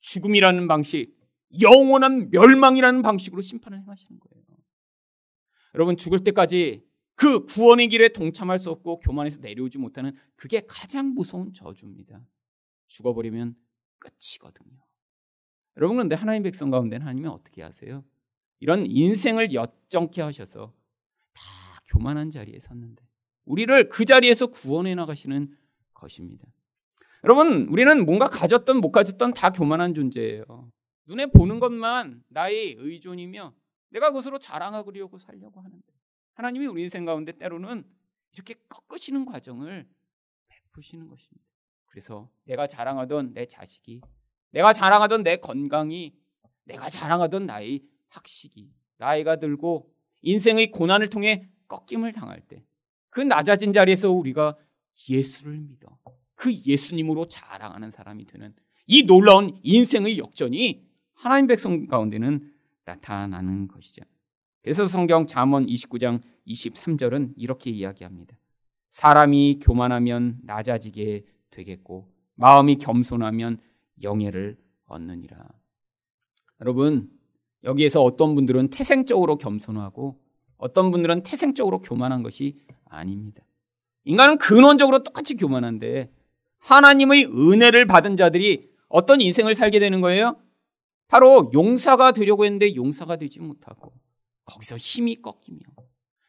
죽음이라는 0.00 0.66
방식, 0.68 1.12
영원한 1.60 2.30
멸망이라는 2.30 3.02
방식으로 3.02 3.42
심판을 3.42 3.80
행하시는 3.80 4.20
거예요. 4.20 4.44
여러분 5.74 5.96
죽을 5.96 6.24
때까지 6.24 6.84
그 7.14 7.44
구원의 7.44 7.88
길에 7.88 8.08
동참할 8.08 8.58
수 8.58 8.70
없고 8.70 9.00
교만에서 9.00 9.40
내려오지 9.40 9.78
못하는 9.78 10.16
그게 10.36 10.62
가장 10.66 11.14
무서운 11.14 11.52
저주입니다. 11.52 12.24
죽어버리면 12.88 13.54
끝이거든요. 13.98 14.78
여러분 15.76 15.96
그런데 15.96 16.16
하나님 16.16 16.42
백성 16.42 16.70
가운데는 16.70 17.06
하나님이 17.06 17.28
어떻게 17.28 17.62
하세요? 17.62 18.04
이런 18.58 18.86
인생을 18.86 19.52
엿정케 19.52 20.22
하셔서 20.22 20.74
다 21.32 21.42
교만한 21.86 22.30
자리에 22.30 22.58
섰는데 22.58 23.04
우리를 23.44 23.88
그 23.88 24.04
자리에서 24.04 24.48
구원해 24.48 24.94
나가시는 24.94 25.56
것입니다. 25.94 26.46
여러분, 27.24 27.66
우리는 27.68 28.04
뭔가 28.06 28.28
가졌던 28.28 28.78
못 28.78 28.90
가졌던 28.92 29.34
다 29.34 29.50
교만한 29.50 29.94
존재예요. 29.94 30.70
눈에 31.10 31.26
보는 31.26 31.60
것만 31.60 32.24
나의 32.28 32.76
의존이며 32.78 33.52
내가 33.90 34.08
그것으로 34.10 34.38
자랑하려고 34.38 35.18
살려고 35.18 35.60
하는데 35.60 35.84
하나님이 36.34 36.66
우리 36.66 36.82
인생 36.82 37.04
가운데 37.04 37.32
때로는 37.32 37.84
이렇게 38.32 38.54
꺾으시는 38.68 39.26
과정을 39.26 39.88
베푸시는 40.48 41.08
것입니다. 41.08 41.46
그래서 41.86 42.30
내가 42.44 42.66
자랑하던 42.66 43.34
내 43.34 43.46
자식이 43.46 44.00
내가 44.50 44.72
자랑하던 44.72 45.24
내 45.24 45.36
건강이 45.36 46.14
내가 46.64 46.88
자랑하던 46.88 47.46
나의 47.46 47.82
학식이 48.08 48.72
나이가 48.96 49.36
들고 49.36 49.92
인생의 50.22 50.70
고난을 50.70 51.10
통해 51.10 51.48
꺾임을 51.68 52.12
당할 52.12 52.40
때 52.40 52.64
그 53.10 53.20
낮아진 53.20 53.72
자리에서 53.72 54.10
우리가 54.10 54.56
예수를 55.08 55.58
믿어 55.58 55.98
그 56.34 56.52
예수님으로 56.54 57.26
자랑하는 57.28 57.90
사람이 57.90 58.24
되는 58.24 58.54
이 58.86 59.02
놀라운 59.02 59.58
인생의 59.62 60.18
역전이 60.18 60.89
하나님 61.20 61.46
백성 61.48 61.86
가운데는 61.86 62.50
나타나는 62.86 63.68
것이죠. 63.68 64.02
그래서 64.62 64.86
성경 64.86 65.26
잠언 65.26 65.66
29장 65.66 66.22
23절은 66.46 67.34
이렇게 67.36 67.70
이야기합니다. 67.70 68.34
사람이 68.88 69.58
교만하면 69.62 70.38
낮아지게 70.44 71.26
되겠고 71.50 72.10
마음이 72.36 72.76
겸손하면 72.76 73.58
영예를 74.02 74.56
얻느니라. 74.86 75.46
여러분, 76.62 77.10
여기에서 77.64 78.02
어떤 78.02 78.34
분들은 78.34 78.70
태생적으로 78.70 79.36
겸손하고 79.36 80.18
어떤 80.56 80.90
분들은 80.90 81.22
태생적으로 81.22 81.82
교만한 81.82 82.22
것이 82.22 82.58
아닙니다. 82.86 83.42
인간은 84.04 84.38
근원적으로 84.38 85.02
똑같이 85.02 85.36
교만한데 85.36 86.10
하나님의 86.60 87.26
은혜를 87.26 87.84
받은 87.84 88.16
자들이 88.16 88.70
어떤 88.88 89.20
인생을 89.20 89.54
살게 89.54 89.78
되는 89.80 90.00
거예요? 90.00 90.36
바로 91.10 91.50
용사가 91.52 92.12
되려고 92.12 92.44
했는데 92.44 92.74
용사가 92.76 93.16
되지 93.16 93.40
못하고 93.40 93.92
거기서 94.44 94.76
힘이 94.76 95.20
꺾이며 95.20 95.58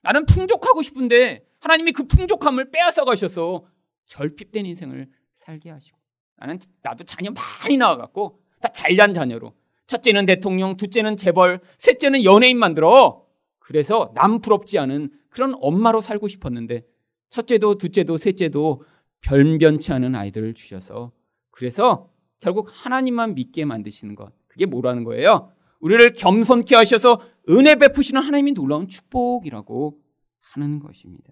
나는 0.01 0.25
풍족하고 0.25 0.81
싶은데 0.81 1.45
하나님이 1.59 1.91
그 1.91 2.07
풍족함을 2.07 2.71
빼앗아 2.71 3.05
가셔서 3.05 3.65
결핍된 4.07 4.65
인생을 4.65 5.07
살게 5.35 5.69
하시고 5.69 5.99
나는 6.37 6.59
나도 6.81 7.03
자녀 7.03 7.29
많이 7.31 7.77
낳아갖고 7.77 8.41
다 8.59 8.69
잘난 8.69 9.13
자녀로 9.13 9.53
첫째는 9.85 10.25
대통령, 10.25 10.77
둘째는 10.77 11.15
재벌, 11.15 11.59
셋째는 11.77 12.23
연예인 12.23 12.57
만들어. 12.57 13.25
그래서 13.59 14.11
남 14.15 14.41
부럽지 14.41 14.79
않은 14.79 15.11
그런 15.29 15.53
엄마로 15.59 16.01
살고 16.01 16.27
싶었는데 16.27 16.85
첫째도 17.29 17.75
둘째도 17.75 18.17
셋째도 18.17 18.83
변변치 19.21 19.93
않은 19.93 20.15
아이들을 20.15 20.55
주셔서 20.55 21.11
그래서 21.51 22.09
결국 22.39 22.69
하나님만 22.71 23.35
믿게 23.35 23.65
만드시는 23.65 24.15
것 24.15 24.31
그게 24.51 24.65
뭐라는 24.65 25.05
거예요? 25.05 25.49
우리를 25.79 26.11
겸손케 26.11 26.75
하셔서 26.75 27.21
은혜 27.49 27.75
베푸시는 27.75 28.21
하나님이 28.21 28.51
놀라운 28.51 28.89
축복이라고 28.89 29.97
하는 30.41 30.79
것입니다. 30.79 31.31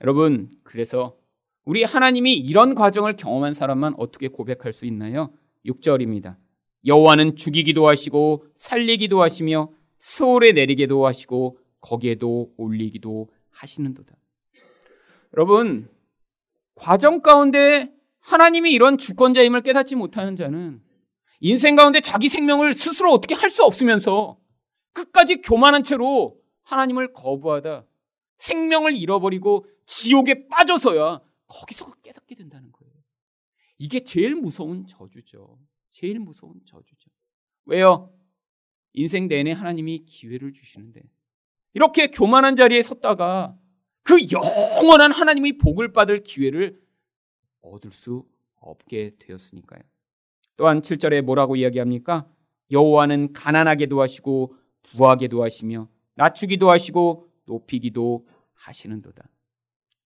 여러분, 0.00 0.48
그래서 0.62 1.18
우리 1.66 1.84
하나님이 1.84 2.32
이런 2.34 2.74
과정을 2.74 3.16
경험한 3.16 3.52
사람만 3.52 3.94
어떻게 3.98 4.28
고백할 4.28 4.72
수 4.72 4.86
있나요? 4.86 5.32
6절입니다. 5.66 6.36
여호와는 6.86 7.36
죽이기도 7.36 7.86
하시고 7.86 8.46
살리기도 8.56 9.20
하시며 9.20 9.70
수월에 9.98 10.52
내리기도 10.52 11.06
하시고 11.06 11.58
거기에도 11.82 12.52
올리기도 12.56 13.28
하시는도다. 13.50 14.14
여러분, 15.34 15.90
과정 16.74 17.20
가운데 17.20 17.92
하나님이 18.20 18.72
이런 18.72 18.96
주권자임을 18.96 19.60
깨닫지 19.60 19.94
못하는 19.94 20.36
자는 20.36 20.82
인생 21.40 21.76
가운데 21.76 22.00
자기 22.00 22.28
생명을 22.28 22.74
스스로 22.74 23.12
어떻게 23.12 23.34
할 23.34 23.50
수 23.50 23.64
없으면서 23.64 24.38
끝까지 24.92 25.42
교만한 25.42 25.82
채로 25.84 26.40
하나님을 26.62 27.12
거부하다 27.12 27.86
생명을 28.38 28.96
잃어버리고 28.96 29.66
지옥에 29.86 30.48
빠져서야 30.48 31.20
거기서 31.46 31.92
깨닫게 32.02 32.34
된다는 32.34 32.72
거예요. 32.72 32.92
이게 33.78 34.00
제일 34.00 34.34
무서운 34.34 34.86
저주죠. 34.86 35.58
제일 35.90 36.18
무서운 36.18 36.54
저주죠. 36.64 37.10
왜요? 37.66 38.12
인생 38.92 39.28
내내 39.28 39.52
하나님이 39.52 40.04
기회를 40.04 40.52
주시는데 40.52 41.02
이렇게 41.74 42.08
교만한 42.08 42.56
자리에 42.56 42.82
섰다가 42.82 43.58
그 44.02 44.18
영원한 44.30 45.12
하나님의 45.12 45.58
복을 45.58 45.92
받을 45.92 46.20
기회를 46.22 46.80
얻을 47.62 47.90
수 47.92 48.24
없게 48.56 49.16
되었으니까요. 49.18 49.82
또한 50.56 50.82
7절에 50.82 51.22
뭐라고 51.22 51.56
이야기합니까? 51.56 52.26
여호와는 52.70 53.32
가난하게도 53.32 54.00
하시고 54.00 54.54
부하게도 54.82 55.42
하시며 55.42 55.88
낮추기도 56.14 56.70
하시고 56.70 57.28
높이기도 57.46 58.26
하시는도다. 58.54 59.28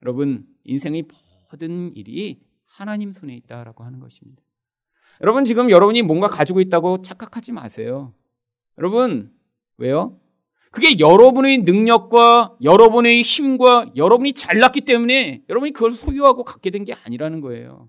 여러분, 0.03 0.47
인생의 0.65 1.05
모든 1.51 1.95
일이 1.95 2.41
하나님 2.65 3.13
손에 3.13 3.35
있다라고 3.37 3.85
하는 3.85 4.01
것입니다. 4.01 4.43
여러분, 5.21 5.45
지금 5.45 5.71
여러분이 5.71 6.03
뭔가 6.03 6.29
가지고 6.29 6.61
있다고 6.61 7.03
착각하지 7.03 7.53
마세요. 7.53 8.15
여러분, 8.79 9.33
왜요? 9.77 10.19
그게 10.71 10.99
여러분의 10.99 11.59
능력과 11.59 12.57
여러분의 12.63 13.23
힘과 13.23 13.91
여러분이 13.97 14.35
잘났기 14.35 14.83
때문에 14.83 15.43
여러분이 15.49 15.73
그걸 15.73 15.91
소유하고 15.93 16.45
갖게 16.45 16.71
된 16.71 16.85
게 16.85 16.93
아니라는 16.93 17.41
거예요. 17.41 17.89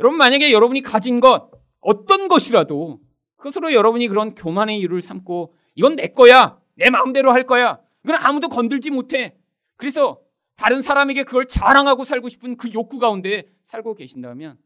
여러분, 0.00 0.16
만약에 0.18 0.52
여러분이 0.52 0.82
가진 0.82 1.20
것, 1.20 1.50
어떤 1.80 2.28
것이라도 2.28 3.00
그것으로 3.36 3.72
여러분이 3.72 4.08
그런 4.08 4.34
교만의 4.34 4.80
이유를 4.80 5.02
삼고 5.02 5.54
이건 5.74 5.96
내 5.96 6.08
거야. 6.08 6.60
내 6.74 6.90
마음대로 6.90 7.32
할 7.32 7.44
거야. 7.44 7.80
이건 8.04 8.16
아무도 8.16 8.48
건들지 8.48 8.90
못해. 8.90 9.36
그래서 9.76 10.20
다른 10.56 10.82
사람에게 10.82 11.24
그걸 11.24 11.46
자랑하고 11.46 12.04
살고 12.04 12.28
싶은 12.28 12.56
그 12.56 12.72
욕구 12.72 12.98
가운데 12.98 13.46
살고 13.64 13.94
계신다면 13.94 14.58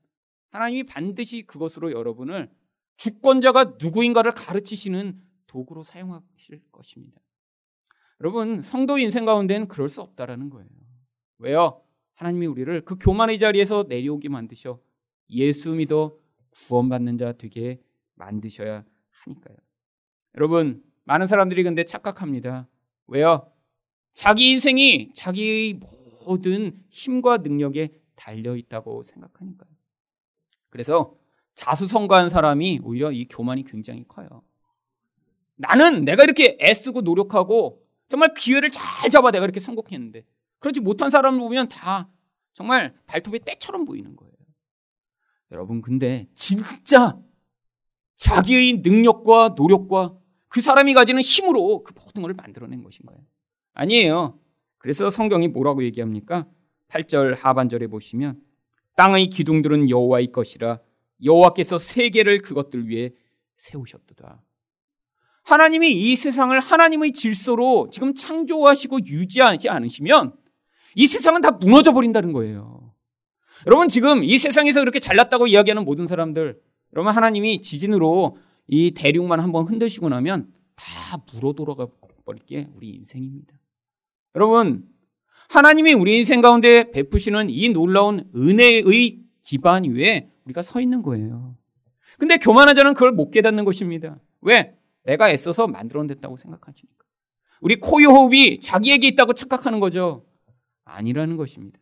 하나님이 0.51 0.85
반드시 0.85 1.43
그것으로 1.43 1.93
여러분을 1.93 2.51
주권자가 2.97 3.77
누구인가를 3.81 4.33
가르치시는 4.33 5.21
도구로 5.47 5.83
사용하실 5.83 6.63
것입니다. 6.71 7.21
여러분, 8.21 8.63
성도 8.63 8.99
인생 8.99 9.25
가운데는 9.25 9.69
그럴 9.69 9.89
수 9.89 10.03
없다라는 10.03 10.51
거예요. 10.51 10.69
왜요? 11.39 11.83
하나님이 12.15 12.47
우리를 12.47 12.85
그 12.85 12.97
교만의 12.97 13.39
자리에서 13.39 13.87
내려오게 13.89 14.29
만드셔 14.29 14.79
예수 15.31 15.71
믿어 15.71 16.19
구원받는 16.51 17.19
자 17.19 17.33
되게 17.33 17.81
만드셔야 18.15 18.85
하니까요. 19.11 19.57
여러분, 20.37 20.83
많은 21.05 21.27
사람들이 21.27 21.63
근데 21.63 21.85
착각합니다. 21.85 22.69
왜요? 23.07 23.51
자기 24.15 24.53
인생이 24.53 25.13
자기의 25.15 25.81
모든 26.25 26.83
힘과 26.91 27.39
능력에 27.39 27.91
달려 28.15 28.57
있다고 28.57 29.03
생각하니까요. 29.03 29.71
그래서 30.69 31.15
자수성가한 31.55 32.29
사람이 32.29 32.81
오히려 32.85 33.11
이 33.13 33.27
교만이 33.27 33.65
굉장히 33.65 34.05
커요. 34.07 34.43
나는 35.57 36.05
내가 36.05 36.23
이렇게 36.25 36.57
애쓰고 36.61 37.03
노력하고 37.03 37.85
정말 38.09 38.33
기회를 38.35 38.71
잘 38.71 39.11
잡아 39.11 39.31
내가 39.31 39.45
이렇게 39.45 39.61
성공했는데 39.61 40.25
그렇지 40.59 40.81
못한 40.81 41.11
사람을 41.11 41.39
보면 41.39 41.69
다 41.69 42.09
정말 42.55 42.95
발톱에 43.07 43.39
때처럼 43.41 43.85
보이는 43.85 44.17
거예요. 44.17 44.33
여러분 45.53 45.83
근데 45.83 46.29
진짜 46.35 47.19
자기의 48.17 48.83
능력과 48.85 49.55
노력과 49.57 50.17
그 50.49 50.61
사람이 50.61 50.95
가지는 50.95 51.23
힘으로 51.23 51.83
그 51.83 51.93
모든 51.95 52.23
걸 52.23 52.35
만들어낸 52.35 52.83
것인 52.83 53.07
가요? 53.07 53.19
아니에요. 53.75 54.39
그래서 54.79 55.11
성경이 55.11 55.49
뭐라고 55.49 55.85
얘기합니까? 55.85 56.47
8절 56.89 57.37
하반절에 57.37 57.87
보시면 57.87 58.41
땅의 58.97 59.29
기둥들은 59.29 59.89
여호와의 59.91 60.33
것이라 60.33 60.81
여호와께서 61.25 61.79
세계를 61.79 62.43
그것들 62.43 62.89
위해 62.89 63.13
세우셨도다. 63.59 64.43
하나님이 65.45 65.93
이 65.93 66.17
세상을 66.17 66.59
하나님의 66.59 67.13
질서로 67.13 67.89
지금 67.91 68.15
창조하시고 68.15 69.01
유지하지 69.07 69.69
않으시면 69.69 70.35
이 70.95 71.07
세상은 71.07 71.41
다 71.41 71.51
무너져 71.53 71.93
버린다는 71.93 72.33
거예요. 72.33 72.80
여러분 73.67 73.89
지금 73.89 74.25
이 74.25 74.39
세상에서 74.39 74.81
그렇게 74.81 74.99
잘났다고 74.99 75.47
이야기하는 75.47 75.85
모든 75.85 76.07
사람들 76.07 76.61
여러분 76.95 77.13
하나님이 77.15 77.61
지진으로 77.61 78.37
이 78.69 78.93
대륙만 78.93 79.41
한번 79.41 79.67
흔드시고 79.67 80.09
나면 80.09 80.53
다 80.77 81.23
물어 81.33 81.53
돌아가 81.53 81.87
버릴 82.25 82.43
게 82.45 82.69
우리 82.75 82.91
인생입니다. 82.91 83.53
여러분 84.37 84.89
하나님이 85.49 85.95
우리 85.95 86.19
인생 86.19 86.41
가운데 86.41 86.91
베푸시는 86.91 87.51
이 87.51 87.69
놀라운 87.71 88.31
은혜의 88.37 89.19
기반 89.43 89.85
위에 89.85 90.31
우리가 90.45 90.63
서 90.63 90.81
있는 90.81 91.03
거예요. 91.03 91.57
근데 92.19 92.39
교만한 92.39 92.77
자는 92.77 92.95
그걸 92.95 93.13
못 93.13 93.31
깨닫는 93.31 93.65
것입니다. 93.65 94.19
왜? 94.43 94.77
내가 95.05 95.31
애써서 95.31 95.67
만들어냈다고 95.67 96.37
생각하시니까. 96.37 97.05
우리 97.61 97.77
코의 97.77 98.07
호흡이 98.07 98.61
자기에게 98.61 99.09
있다고 99.09 99.33
착각하는 99.33 99.81
거죠. 99.81 100.25
아니라는 100.85 101.37
것입니다. 101.37 101.79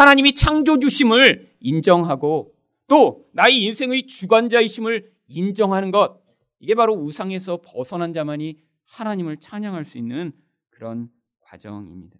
하나님이 0.00 0.34
창조주심을 0.34 1.56
인정하고 1.60 2.54
또 2.86 3.28
나의 3.32 3.62
인생의 3.64 4.06
주관자이심을 4.06 5.12
인정하는 5.28 5.90
것 5.90 6.22
이게 6.58 6.74
바로 6.74 6.94
우상에서 6.94 7.60
벗어난 7.62 8.14
자만이 8.14 8.58
하나님을 8.86 9.36
찬양할 9.36 9.84
수 9.84 9.98
있는 9.98 10.32
그런 10.70 11.10
과정입니다. 11.40 12.18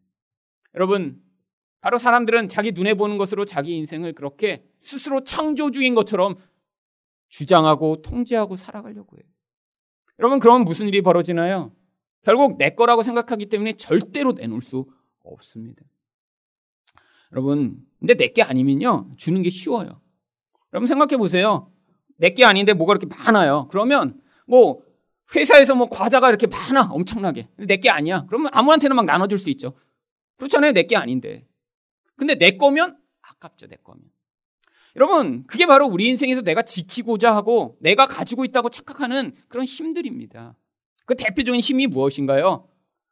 여러분, 0.75 1.23
바로 1.81 1.97
사람들은 1.97 2.49
자기 2.49 2.73
눈에 2.73 2.93
보는 2.93 3.17
것으로 3.17 3.47
자기 3.47 3.75
인생을 3.79 4.13
그렇게 4.13 4.63
스스로 4.83 5.25
창조주인 5.25 5.95
것처럼 5.95 6.37
주장하고 7.29 8.03
통제하고 8.03 8.57
살아가려고 8.57 9.17
해요. 9.17 9.25
여러분, 10.19 10.39
그러면 10.39 10.67
무슨 10.67 10.87
일이 10.87 11.01
벌어지나요? 11.01 11.73
결국 12.23 12.59
내 12.59 12.75
거라고 12.75 13.03
생각하기 13.03 13.47
때문에 13.47 13.73
절대로 13.73 14.33
내놓을 14.33 14.61
수 14.61 14.85
없습니다. 15.25 15.83
여러분, 17.33 17.85
근데 17.99 18.15
내게 18.15 18.43
아니면요, 18.43 19.13
주는 19.17 19.43
게 19.43 19.51
쉬워요. 19.51 20.01
여러분 20.73 20.87
생각해 20.87 21.17
보세요. 21.17 21.73
내게 22.17 22.45
아닌데 22.45 22.73
뭐가 22.73 22.93
이렇게 22.93 23.07
많아요. 23.07 23.69
그러면 23.71 24.21
뭐 24.47 24.83
회사에서 25.35 25.75
뭐 25.75 25.89
과자가 25.89 26.29
이렇게 26.29 26.47
많아 26.47 26.89
엄청나게 26.91 27.49
내게 27.57 27.89
아니야. 27.91 28.27
그러면 28.27 28.51
아무한테나 28.53 28.95
막 28.95 29.07
나눠 29.07 29.27
줄 29.27 29.39
수 29.39 29.51
있죠. 29.51 29.75
그렇잖아요. 30.37 30.73
내게 30.73 30.97
아닌데. 30.97 31.47
근데 32.17 32.35
내 32.35 32.57
거면 32.57 32.99
아깝죠. 33.23 33.69
내 33.69 33.77
거면. 33.77 34.03
여러분 34.97 35.47
그게 35.47 35.67
바로 35.67 35.87
우리 35.87 36.09
인생에서 36.09 36.43
내가 36.43 36.63
지키고자 36.63 37.35
하고 37.35 37.79
내가 37.81 38.07
가지고 38.07 38.45
있다고 38.45 38.71
착각하는 38.71 39.35
그런 39.49 39.65
힘들입니다. 39.65 40.57
그 41.07 41.15
대표적인 41.17 41.61
힘이 41.61 41.87
무엇인가요? 41.87 42.69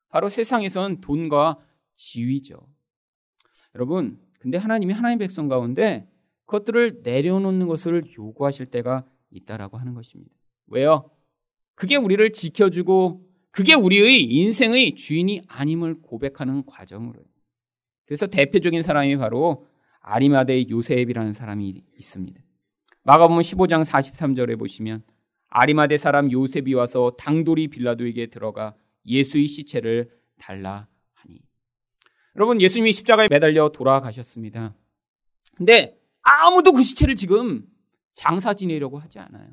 바로 0.08 0.28
세상에선 0.28 1.00
돈과 1.00 1.58
지위죠. 1.94 2.58
여러분 3.78 4.18
근데 4.40 4.58
하나님이 4.58 4.92
하나님 4.92 5.18
백성 5.18 5.46
가운데 5.46 6.08
그것들을 6.46 7.00
내려놓는 7.04 7.68
것을 7.68 8.02
요구하실 8.18 8.66
때가 8.66 9.04
있다라고 9.30 9.76
하는 9.78 9.94
것입니다. 9.94 10.34
왜요? 10.66 11.10
그게 11.74 11.94
우리를 11.96 12.32
지켜주고 12.32 13.24
그게 13.52 13.74
우리의 13.74 14.24
인생의 14.24 14.96
주인이 14.96 15.42
아님을 15.46 16.00
고백하는 16.02 16.64
과정으로요. 16.66 17.24
그래서 18.04 18.26
대표적인 18.26 18.82
사람이 18.82 19.16
바로 19.16 19.66
아리마대의 20.00 20.70
요셉이라는 20.70 21.34
사람이 21.34 21.82
있습니다. 21.98 22.40
마가복음 23.04 23.40
15장 23.40 23.84
43절에 23.84 24.58
보시면 24.58 25.02
아리마대 25.48 25.98
사람 25.98 26.32
요셉이 26.32 26.74
와서 26.74 27.12
당돌이 27.18 27.68
빌라도에게 27.68 28.26
들어가 28.26 28.74
예수의 29.06 29.46
시체를 29.46 30.10
달라. 30.38 30.88
여러분 32.38 32.60
예수님이 32.60 32.92
십자가에 32.92 33.26
매달려 33.28 33.68
돌아가셨습니다. 33.70 34.72
근데 35.56 35.98
아무도 36.22 36.72
그 36.72 36.84
시체를 36.84 37.16
지금 37.16 37.66
장사 38.14 38.54
지내려고 38.54 39.00
하지 39.00 39.18
않아요. 39.18 39.48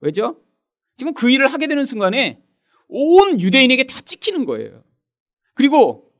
왜죠? 0.00 0.42
지금 0.96 1.14
그 1.14 1.30
일을 1.30 1.46
하게 1.46 1.68
되는 1.68 1.84
순간에 1.84 2.42
온 2.88 3.40
유대인에게 3.40 3.86
다 3.86 4.00
찍히는 4.00 4.44
거예요. 4.44 4.82
그리고 5.54 6.12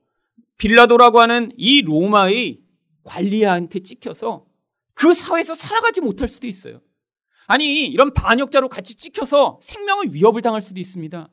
빌라도라고 0.59 1.19
하는 1.19 1.51
이 1.57 1.83
로마의 1.83 2.61
관리한테 3.03 3.81
찍혀서 3.81 4.47
그 4.95 5.13
사회에서 5.13 5.55
살아가지 5.55 6.01
못할 6.01 6.29
수도 6.29 6.47
있어요. 6.47 6.81
아니, 7.49 7.89
이런 7.89 8.15
반역자로 8.15 8.69
같이 8.69 8.97
찍혀서 8.97 9.59
생명의 9.61 10.15
위협을 10.15 10.41
당할 10.41 10.63
수도 10.63 10.79
있습니다. 10.79 11.29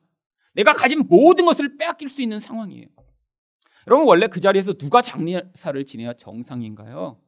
내가 0.53 0.73
가진 0.73 1.05
모든 1.07 1.45
것을 1.45 1.77
빼앗길 1.77 2.09
수 2.09 2.23
있는 2.23 2.39
상황이에요. 2.39 2.87
여러분, 3.87 4.07
원래 4.07 4.27
그 4.27 4.39
자리에서 4.39 4.73
누가 4.73 5.01
장례사를 5.01 5.85
지내야 5.85 6.13
정상인가요? 6.13 7.19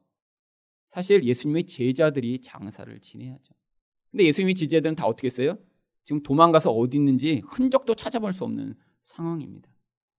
사실 0.90 1.24
예수님의 1.24 1.66
제자들이 1.66 2.40
장사를 2.42 3.00
지내야죠. 3.02 3.54
근데 4.12 4.24
예수님의 4.26 4.56
제자들은 4.56 4.96
다 4.96 5.06
어떻게 5.06 5.26
했어요? 5.28 5.58
지금 6.06 6.24
도망가서 6.24 6.72
어디 6.72 6.98
있는지 6.98 7.42
흔적도 7.48 7.96
찾아볼 7.96 8.32
수 8.32 8.44
없는 8.46 8.76
상황입니다. 9.04 9.70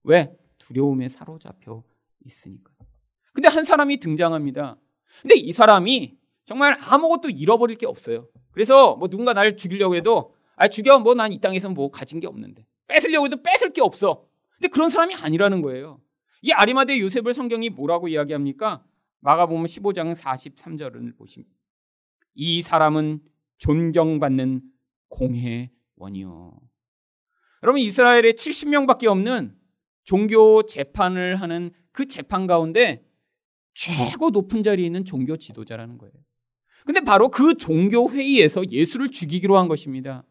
왜? 0.02 0.36
두려움에 0.58 1.08
사로잡혀 1.08 1.82
있으니까. 2.24 2.72
근데 3.32 3.48
한 3.48 3.64
사람이 3.64 3.98
등장합니다. 3.98 4.76
근데 5.22 5.36
이 5.36 5.52
사람이 5.52 6.18
정말 6.44 6.76
아무것도 6.80 7.30
잃어버릴 7.30 7.76
게 7.78 7.86
없어요. 7.86 8.28
그래서 8.50 8.96
뭐 8.96 9.08
누군가 9.08 9.32
날 9.32 9.56
죽이려고 9.56 9.94
해도 9.96 10.34
아 10.56 10.68
죽여 10.68 10.98
뭐 10.98 11.14
난 11.14 11.32
이 11.32 11.38
땅에서 11.38 11.68
뭐 11.70 11.90
가진 11.90 12.20
게 12.20 12.26
없는데 12.26 12.66
뺏으려고 12.88 13.26
해도 13.26 13.42
뺏을 13.42 13.72
게 13.72 13.80
없어. 13.80 14.26
근데 14.54 14.68
그런 14.68 14.88
사람이 14.88 15.14
아니라는 15.14 15.60
거예요. 15.62 16.00
이 16.42 16.52
아리마대 16.52 16.98
요셉을 17.00 17.34
성경이 17.34 17.70
뭐라고 17.70 18.08
이야기합니까? 18.08 18.84
마가복음 19.20 19.64
15장 19.64 20.14
43절을 20.14 21.16
보시면 21.16 21.46
이 22.34 22.62
사람은 22.62 23.20
존경받는 23.58 24.62
공회원이요. 25.08 26.60
여러분 27.62 27.80
이스라엘에 27.80 28.32
70명밖에 28.32 29.06
없는 29.06 29.56
종교 30.04 30.64
재판을 30.64 31.36
하는 31.36 31.70
그 31.92 32.06
재판 32.06 32.46
가운데 32.46 33.04
최고 33.74 34.30
높은 34.30 34.62
자리에 34.62 34.86
있는 34.86 35.04
종교 35.04 35.36
지도자라는 35.36 35.98
거예요. 35.98 36.12
근데 36.84 37.00
바로 37.00 37.30
그 37.30 37.56
종교 37.56 38.08
회의에서 38.08 38.70
예수를 38.70 39.10
죽이기로 39.10 39.58
한 39.58 39.66
것입니다. 39.66 40.24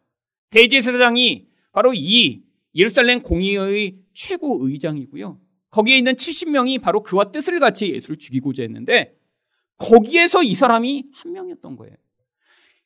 대제사장이 0.51 1.49
바로 1.73 1.93
이 1.93 2.43
예루살렘 2.73 3.21
공의의 3.21 3.99
최고 4.13 4.65
의장이고요. 4.65 5.39
거기에 5.75 5.97
있는 5.97 6.13
70명이 6.13 6.81
바로 6.81 7.03
그와 7.03 7.31
뜻을 7.31 7.59
같이 7.59 7.91
예수를 7.91 8.17
죽이고자 8.17 8.63
했는데 8.63 9.19
거기에서 9.75 10.41
이 10.41 10.55
사람이 10.55 11.09
한 11.11 11.33
명이었던 11.33 11.75
거예요. 11.75 11.97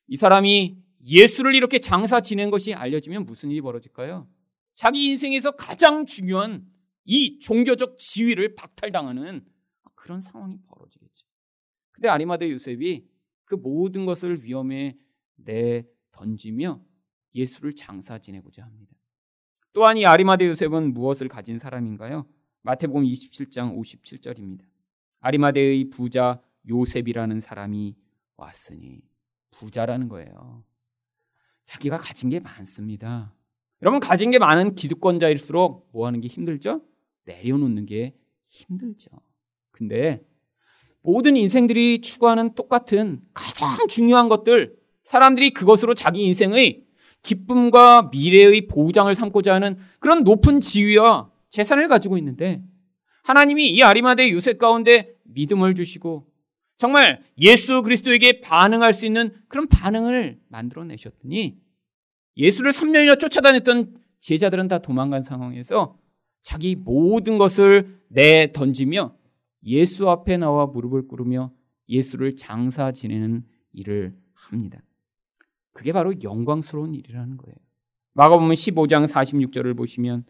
이 0.08 0.18
사람이 0.18 0.76
예수를 1.06 1.54
이렇게 1.54 1.78
장사 1.78 2.20
지낸 2.20 2.50
것이 2.50 2.74
알려지면 2.74 3.28
무슨 3.28 3.52
일이 3.52 3.62
벌어질까요? 3.62 4.28
자기 4.74 5.06
인생에서 5.06 5.52
가장 5.52 6.08
중요한 6.08 6.66
이 7.06 7.38
종교적 7.38 8.00
지위를 8.00 8.56
박탈당하는 8.56 9.46
그런 9.94 10.20
상황이 10.20 10.58
벌어지겠죠. 10.68 11.28
근데 11.92 12.10
아리마대 12.10 12.50
요셉이 12.50 13.06
그 13.46 13.54
모든 13.54 14.08
것을 14.08 14.44
위험에 14.44 14.98
내 15.36 15.86
던지며 16.10 16.82
예수를 17.36 17.76
장사 17.76 18.18
지내고자 18.18 18.64
합니다. 18.64 18.96
또한 19.74 19.96
이 19.98 20.08
아리마대 20.08 20.48
요셉은 20.48 20.96
무엇을 20.96 21.28
가진 21.28 21.60
사람인가요? 21.60 22.26
마태복음 22.62 23.04
27장 23.04 23.78
57절입니다. 23.78 24.62
아리마대의 25.22 25.90
부자 25.90 26.42
요셉이라는 26.68 27.40
사람이 27.40 27.96
왔으니 28.38 29.02
부자라는 29.52 30.10
거예요. 30.10 30.64
자기가 31.66 31.98
가진 31.98 32.30
게 32.30 32.40
많습니다. 32.40 33.34
여러분 33.82 34.00
가진 34.00 34.32
게 34.32 34.40
많은 34.40 34.76
기득권자일수록 34.76 35.90
뭐 35.92 36.08
하는 36.08 36.20
게 36.22 36.28
힘들죠? 36.28 36.82
내려놓는 37.26 37.86
게 37.86 38.16
힘들죠. 38.48 39.10
근데 39.72 40.26
모든 41.02 41.38
인생들이 41.38 42.02
추구하는 42.02 42.56
똑같은 42.56 43.22
가장 43.34 43.88
중요한 43.88 44.28
것들 44.28 44.78
사람들이 45.06 45.52
그것으로 45.52 45.94
자기 45.94 46.24
인생의 46.24 46.86
기쁨과 47.22 48.10
미래의 48.12 48.68
보장을 48.68 49.14
삼고자 49.14 49.54
하는 49.54 49.78
그런 50.00 50.24
높은 50.24 50.62
지위와 50.62 51.32
재산을 51.50 51.88
가지고 51.88 52.18
있는데 52.18 52.64
하나님이 53.24 53.70
이 53.70 53.84
아리마대 53.84 54.32
요셉 54.32 54.58
가운데 54.58 55.16
믿음을 55.24 55.76
주시고 55.76 56.28
정말 56.78 57.24
예수 57.38 57.84
그리스도에게 57.84 58.40
반응할 58.40 58.94
수 58.94 59.06
있는 59.06 59.34
그런 59.48 59.68
반응을 59.68 60.40
만들어 60.48 60.84
내셨더니 60.86 61.60
예수를 62.38 62.72
3년이나 62.72 63.20
쫓아다녔던 63.20 63.98
제자들은 64.20 64.68
다 64.68 64.80
도망간 64.80 65.22
상황에서 65.22 65.98
자기 66.42 66.76
모든 66.76 67.38
것을 67.38 68.00
내 68.08 68.52
던지며 68.54 69.16
예수 69.66 70.10
앞에 70.10 70.38
나와 70.38 70.68
무릎을 70.68 71.08
꿇으며 71.08 71.52
예수를 71.90 72.36
장사 72.36 72.92
지내는 72.92 73.44
일을 73.74 74.16
합니다. 74.34 74.82
그게 75.74 75.92
바로 75.92 76.14
영광스러운 76.22 76.96
일이라는 76.96 77.38
거예요. 77.38 77.56
마가복음 78.14 78.50
15장 78.50 79.08
46절을 79.08 79.78
보시면 79.78 80.26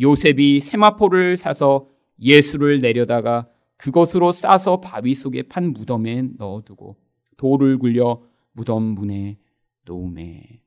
요셉이 0.00 0.60
세마포를 0.60 1.36
사서 1.36 1.88
예수를 2.20 2.80
내려다가 2.80 3.48
그것으로 3.76 4.32
싸서 4.32 4.80
바위 4.80 5.14
속에 5.14 5.42
판 5.42 5.72
무덤에 5.72 6.22
넣어두고 6.36 6.96
돌을 7.36 7.78
굴려 7.78 8.22
무덤 8.52 8.82
문에 8.82 9.38
놓음에 9.84 10.60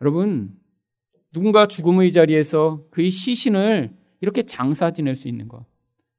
여러분 0.00 0.56
누군가 1.32 1.66
죽음의 1.66 2.12
자리에서 2.12 2.84
그의 2.90 3.10
시신을 3.10 3.96
이렇게 4.20 4.42
장사 4.42 4.90
지낼 4.90 5.14
수 5.14 5.28
있는 5.28 5.48
것 5.48 5.64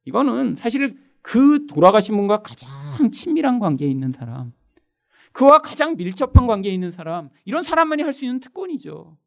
이거는 0.05 0.55
사실 0.55 0.97
그 1.21 1.67
돌아가신 1.67 2.15
분과 2.15 2.41
가장 2.41 3.11
친밀한 3.11 3.59
관계에 3.59 3.89
있는 3.89 4.11
사람 4.11 4.53
그와 5.33 5.59
가장 5.59 5.95
밀접한 5.95 6.47
관계에 6.47 6.73
있는 6.73 6.91
사람 6.91 7.29
이런 7.45 7.63
사람만이 7.63 8.03
할 8.03 8.13
수 8.13 8.25
있는 8.25 8.39
특권이죠. 8.39 9.17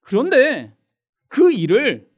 그런데 0.00 0.74
그 1.34 1.50
일을 1.50 2.08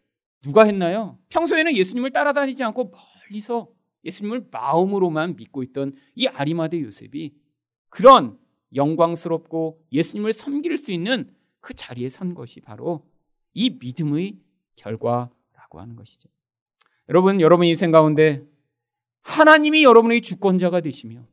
누가 0.43 0.65
했나요? 0.65 1.19
평소에는 1.31 1.75
예수님을 1.75 2.11
따라다니지 2.11 2.63
않고 2.65 2.93
멀리서 3.31 3.69
예수님을 4.05 4.49
마음으로만 4.51 5.37
믿고 5.37 5.63
있던 5.63 5.95
이 6.15 6.27
아리마대 6.27 6.83
요셉이 6.83 7.33
그런 7.89 8.39
영광스럽고 8.75 9.81
예수님을 9.91 10.35
섬길 10.35 10.77
수 10.77 10.93
있는 10.93 11.31
그 11.61 11.73
자리에 11.73 12.11
선 12.11 12.35
것이 12.35 12.61
바로 12.61 13.07
이 13.55 13.79
믿음의 13.81 14.37
결과라고 14.77 15.81
하는 15.81 15.97
것이죠. 15.97 16.29
여러분, 17.09 17.41
여러분 17.41 17.65
인생 17.65 17.91
가운데 17.91 18.43
하나님이 19.23 19.83
여러분의 19.83 20.21
주권자가 20.21 20.83
되시며 20.83 21.27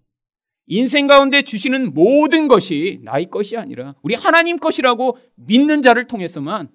인생 0.67 1.05
가운데 1.05 1.41
주시는 1.41 1.93
모든 1.93 2.47
것이 2.47 3.01
나의 3.03 3.29
것이 3.29 3.57
아니라 3.57 3.95
우리 4.03 4.15
하나님 4.15 4.55
것이라고 4.55 5.17
믿는 5.35 5.81
자를 5.81 6.05
통해서만 6.07 6.69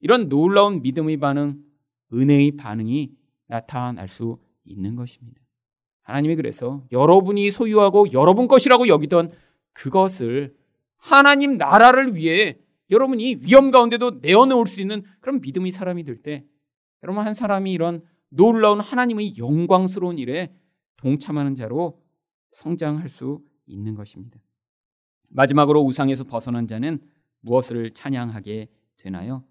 이런 0.00 0.28
놀라운 0.28 0.82
믿음의 0.82 1.18
반응, 1.18 1.62
은혜의 2.12 2.52
반응이 2.52 3.12
나타날 3.46 4.08
수 4.08 4.38
있는 4.64 4.96
것입니다. 4.96 5.40
하나님이 6.02 6.36
그래서 6.36 6.84
여러분이 6.90 7.50
소유하고 7.50 8.12
여러분 8.12 8.48
것이라고 8.48 8.88
여기던 8.88 9.32
그것을 9.72 10.56
하나님 10.96 11.56
나라를 11.56 12.14
위해 12.14 12.58
여러분이 12.90 13.36
위험 13.42 13.70
가운데도 13.70 14.18
내어놓을 14.22 14.66
수 14.66 14.80
있는 14.80 15.02
그런 15.20 15.40
믿음의 15.40 15.72
사람이 15.72 16.04
될 16.04 16.22
때 16.22 16.44
여러분 17.02 17.24
한 17.24 17.34
사람이 17.34 17.72
이런 17.72 18.02
놀라운 18.28 18.80
하나님의 18.80 19.38
영광스러운 19.38 20.18
일에 20.18 20.54
동참하는 20.96 21.54
자로 21.54 22.00
성장할 22.50 23.08
수 23.08 23.40
있는 23.66 23.94
것입니다. 23.94 24.38
마지막으로 25.28 25.80
우상에서 25.82 26.24
벗어난 26.24 26.66
자는 26.66 26.98
무엇을 27.40 27.92
찬양하게 27.92 28.68
되나요? 28.96 29.44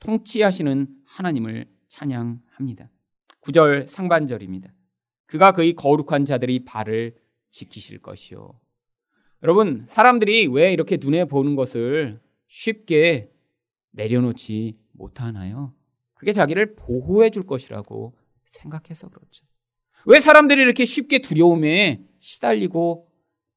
통치하시는 0.00 0.86
하나님을 1.06 1.66
찬양합니다. 1.88 2.90
9절 3.42 3.88
상반절입니다. 3.88 4.72
그가 5.26 5.52
그의 5.52 5.74
거룩한 5.74 6.24
자들이 6.24 6.64
발을 6.64 7.16
지키실 7.50 8.00
것이요. 8.00 8.58
여러분, 9.42 9.84
사람들이 9.86 10.46
왜 10.48 10.72
이렇게 10.72 10.98
눈에 11.00 11.24
보는 11.24 11.54
것을 11.54 12.20
쉽게 12.48 13.30
내려놓지 13.92 14.78
못하나요? 14.92 15.74
그게 16.14 16.32
자기를 16.32 16.74
보호해 16.74 17.30
줄 17.30 17.46
것이라고 17.46 18.16
생각해서 18.44 19.08
그렇죠. 19.08 19.46
왜 20.06 20.20
사람들이 20.20 20.60
이렇게 20.60 20.84
쉽게 20.84 21.20
두려움에 21.20 22.04
시달리고 22.18 23.08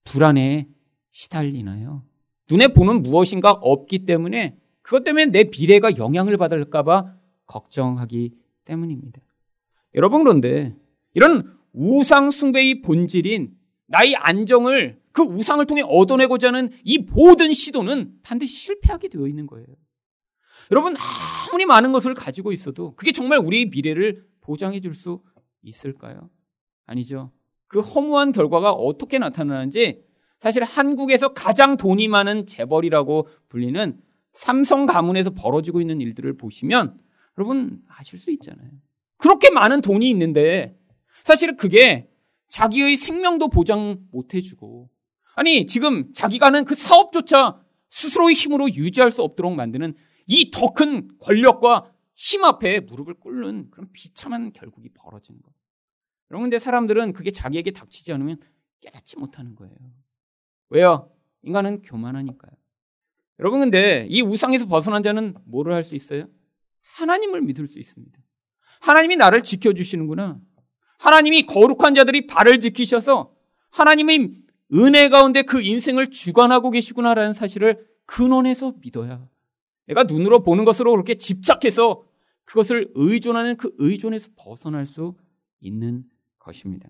불안에 0.03 0.67
시달리나요? 1.11 2.03
눈에 2.49 2.67
보는 2.69 3.01
무엇인가 3.01 3.51
없기 3.51 4.05
때문에 4.05 4.60
그것 4.91 5.05
때문에 5.05 5.27
내 5.27 5.45
미래가 5.45 5.95
영향을 5.95 6.35
받을까봐 6.35 7.15
걱정하기 7.45 8.33
때문입니다. 8.65 9.21
여러분 9.95 10.21
그런데 10.21 10.75
이런 11.13 11.57
우상 11.71 12.29
숭배의 12.29 12.81
본질인 12.81 13.55
나의 13.87 14.17
안정을 14.17 14.99
그 15.13 15.21
우상을 15.21 15.65
통해 15.65 15.81
얻어내고자 15.81 16.49
하는 16.49 16.71
이 16.83 16.97
모든 16.97 17.53
시도는 17.53 18.19
반드시 18.21 18.53
실패하게 18.53 19.07
되어 19.07 19.27
있는 19.27 19.47
거예요. 19.47 19.65
여러분 20.71 20.95
아무리 21.47 21.65
많은 21.65 21.93
것을 21.93 22.13
가지고 22.13 22.51
있어도 22.51 22.93
그게 22.97 23.13
정말 23.13 23.39
우리의 23.39 23.67
미래를 23.67 24.25
보장해 24.41 24.81
줄 24.81 24.93
수 24.93 25.21
있을까요? 25.61 26.29
아니죠. 26.85 27.31
그 27.67 27.79
허무한 27.79 28.33
결과가 28.33 28.73
어떻게 28.73 29.19
나타나는지 29.19 30.03
사실 30.37 30.65
한국에서 30.65 31.29
가장 31.29 31.77
돈이 31.77 32.09
많은 32.09 32.45
재벌이라고 32.45 33.29
불리는 33.47 34.10
삼성 34.33 34.85
가문에서 34.85 35.31
벌어지고 35.31 35.81
있는 35.81 36.01
일들을 36.01 36.37
보시면 36.37 36.99
여러분 37.37 37.81
아실 37.87 38.17
수 38.19 38.31
있잖아요. 38.31 38.69
그렇게 39.17 39.49
많은 39.49 39.81
돈이 39.81 40.09
있는데 40.09 40.77
사실 41.23 41.55
그게 41.55 42.09
자기의 42.47 42.97
생명도 42.97 43.49
보장 43.49 44.05
못 44.11 44.33
해주고 44.33 44.89
아니 45.35 45.65
지금 45.67 46.11
자기가 46.13 46.47
하는 46.47 46.65
그 46.65 46.75
사업조차 46.75 47.61
스스로의 47.89 48.35
힘으로 48.35 48.69
유지할 48.69 49.11
수 49.11 49.21
없도록 49.23 49.53
만드는 49.53 49.93
이 50.27 50.51
더 50.51 50.69
큰 50.73 51.09
권력과 51.19 51.91
힘 52.15 52.43
앞에 52.43 52.81
무릎을 52.81 53.15
꿇는 53.15 53.71
그런 53.71 53.91
비참한 53.91 54.53
결국이 54.53 54.89
벌어지는 54.89 55.41
거예요. 55.41 55.53
여러분 56.29 56.45
근데 56.45 56.59
사람들은 56.59 57.13
그게 57.13 57.31
자기에게 57.31 57.71
닥치지 57.71 58.13
않으면 58.13 58.37
깨닫지 58.81 59.17
못하는 59.17 59.55
거예요. 59.55 59.75
왜요? 60.69 61.11
인간은 61.43 61.81
교만하니까요. 61.81 62.51
여러분 63.39 63.59
근데 63.59 64.07
이 64.09 64.21
우상에서 64.21 64.67
벗어난 64.67 65.03
자는 65.03 65.33
뭐를 65.45 65.73
할 65.73 65.83
수 65.83 65.95
있어요? 65.95 66.27
하나님을 66.97 67.41
믿을 67.41 67.67
수 67.67 67.79
있습니다. 67.79 68.19
하나님이 68.81 69.15
나를 69.15 69.43
지켜주시는구나. 69.43 70.39
하나님이 70.99 71.45
거룩한 71.45 71.95
자들이 71.95 72.27
발을 72.27 72.59
지키셔서 72.59 73.33
하나님의 73.71 74.31
은혜 74.73 75.09
가운데 75.09 75.41
그 75.41 75.61
인생을 75.61 76.11
주관하고 76.11 76.71
계시구나라는 76.71 77.33
사실을 77.33 77.85
근원에서 78.05 78.75
믿어야 78.81 79.27
내가 79.87 80.03
눈으로 80.03 80.43
보는 80.43 80.63
것으로 80.65 80.91
그렇게 80.91 81.15
집착해서 81.15 82.03
그것을 82.45 82.91
의존하는 82.95 83.57
그 83.57 83.73
의존에서 83.77 84.29
벗어날 84.35 84.85
수 84.85 85.15
있는 85.59 86.03
것입니다. 86.39 86.89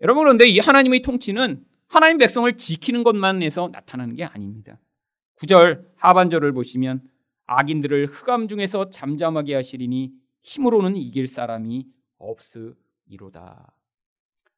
여러분 0.00 0.24
그런데 0.24 0.46
이 0.46 0.58
하나님의 0.58 1.02
통치는 1.02 1.64
하나님 1.86 2.18
백성을 2.18 2.50
지키는 2.56 3.04
것만에서 3.04 3.68
나타나는 3.72 4.16
게 4.16 4.24
아닙니다. 4.24 4.78
9절 5.36 5.84
하반절을 5.96 6.52
보시면 6.52 7.08
악인들을 7.46 8.06
흑암 8.06 8.48
중에서 8.48 8.90
잠잠하게 8.90 9.54
하시리니 9.54 10.12
힘으로는 10.42 10.96
이길 10.96 11.26
사람이 11.26 11.86
없으이로다. 12.18 13.72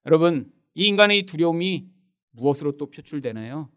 여러분, 0.07 0.53
이 0.74 0.87
인간의 0.87 1.27
두려움이 1.27 1.89
무엇으로 2.31 2.77
또 2.77 2.91
표출되나요? 2.91 3.70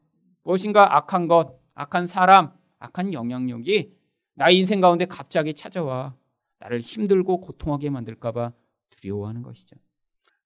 무엇인가 0.43 0.97
악한 0.97 1.28
것, 1.28 1.60
악한 1.74 2.06
사람, 2.08 2.52
악한 2.80 3.14
영향력이 3.14 3.93
나의 4.36 4.58
인생 4.58 4.82
가운데 4.82 5.06
갑자기 5.06 5.54
찾아와 5.54 6.16
나를 6.60 6.82
힘들고 6.82 7.41
고통하게 7.41 7.89
만들까봐 7.89 8.54
두려워하는 8.89 9.43
것이죠. 9.43 9.76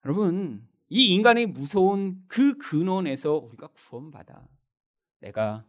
여러분, 0.05 0.67
이 0.89 1.13
인간의 1.13 1.47
무서운 1.47 2.23
그 2.27 2.57
근원에서 2.57 3.35
우리가 3.35 3.67
구원받아. 3.67 4.47
내가 5.21 5.65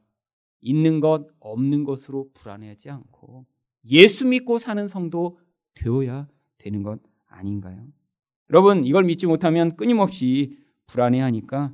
있는 0.64 0.98
것, 1.00 1.28
없는 1.40 1.84
것으로 1.84 2.30
불안해하지 2.32 2.90
않고 2.90 3.44
예수 3.90 4.26
믿고 4.26 4.56
사는 4.58 4.88
성도 4.88 5.38
되어야 5.74 6.26
되는 6.56 6.82
것 6.82 7.00
아닌가요? 7.26 7.86
여러분, 8.50 8.84
이걸 8.84 9.04
믿지 9.04 9.26
못하면 9.26 9.76
끊임없이 9.76 10.58
불안해하니까 10.86 11.72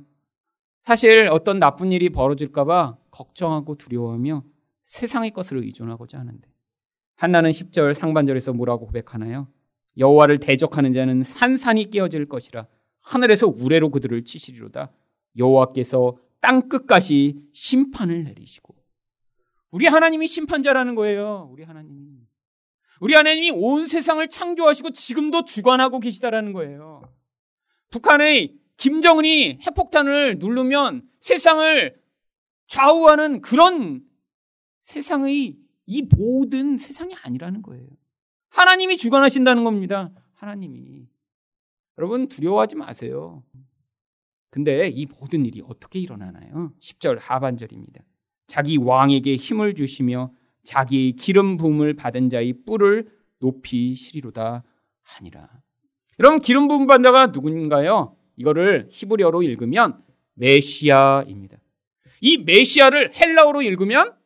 사실 0.83 1.29
어떤 1.31 1.59
나쁜 1.59 1.93
일이 1.93 2.09
벌어질까봐 2.09 2.97
걱정하고 3.11 3.75
두려워하며 3.75 4.43
세상의 4.83 5.31
것을 5.31 5.59
의존하고자 5.59 6.19
하는데 6.19 6.49
한나는 7.15 7.51
10절 7.51 7.93
상반절에서 7.93 8.51
뭐라고 8.53 8.87
고백하나요? 8.87 9.47
여호와를 9.97 10.39
대적하는 10.39 10.91
자는 10.91 11.23
산산이 11.23 11.91
깨어질 11.91 12.25
것이라 12.25 12.67
하늘에서 13.01 13.47
우레로 13.47 13.89
그들을 13.91 14.25
치시리로다 14.25 14.91
여호와께서 15.37 16.17
땅 16.41 16.67
끝까지 16.67 17.39
심판을 17.53 18.23
내리시고 18.23 18.80
우리 19.71 19.87
하나님이 19.87 20.27
심판자라는 20.27 20.95
거예요. 20.95 21.49
우리 21.51 21.63
하나님이 21.63 22.21
우리 22.99 23.15
하나님이 23.15 23.49
온 23.51 23.87
세상을 23.87 24.25
창조하시고 24.27 24.91
지금도 24.91 25.45
주관하고 25.45 25.99
계시다라는 25.99 26.53
거예요. 26.53 27.01
북한의 27.89 28.55
김정은이 28.77 29.59
핵폭탄을 29.61 30.37
누르면 30.37 31.09
세상을 31.19 31.99
좌우하는 32.67 33.41
그런 33.41 34.03
세상의 34.81 35.57
이 35.87 36.01
모든 36.03 36.77
세상이 36.77 37.15
아니라는 37.23 37.61
거예요. 37.63 37.87
하나님이 38.49 38.97
주관하신다는 38.97 39.63
겁니다. 39.63 40.11
하나님이. 40.35 41.07
여러분 41.97 42.27
두려워하지 42.27 42.75
마세요. 42.75 43.43
근데 44.49 44.89
이 44.89 45.05
모든 45.05 45.45
일이 45.45 45.61
어떻게 45.65 45.99
일어나나요? 45.99 46.73
10절 46.79 47.17
하반절입니다. 47.19 48.03
자기 48.51 48.75
왕에게 48.75 49.37
힘을 49.37 49.75
주시며 49.75 50.33
자기의 50.63 51.13
기름 51.13 51.55
부음을 51.55 51.93
받은 51.93 52.29
자의 52.29 52.51
뿔을 52.65 53.07
높이 53.39 53.95
시리로다 53.95 54.65
하니라. 55.03 55.49
여러분 56.19 56.39
기름 56.39 56.67
부음 56.67 56.85
받은 56.85 57.01
자가 57.01 57.27
누군가요? 57.27 58.17
이거를 58.35 58.89
히브리어로 58.91 59.43
읽으면 59.43 60.03
메시아입니다. 60.33 61.59
이 62.19 62.39
메시아를 62.39 63.13
헬라어로 63.15 63.61
읽으면 63.61 64.17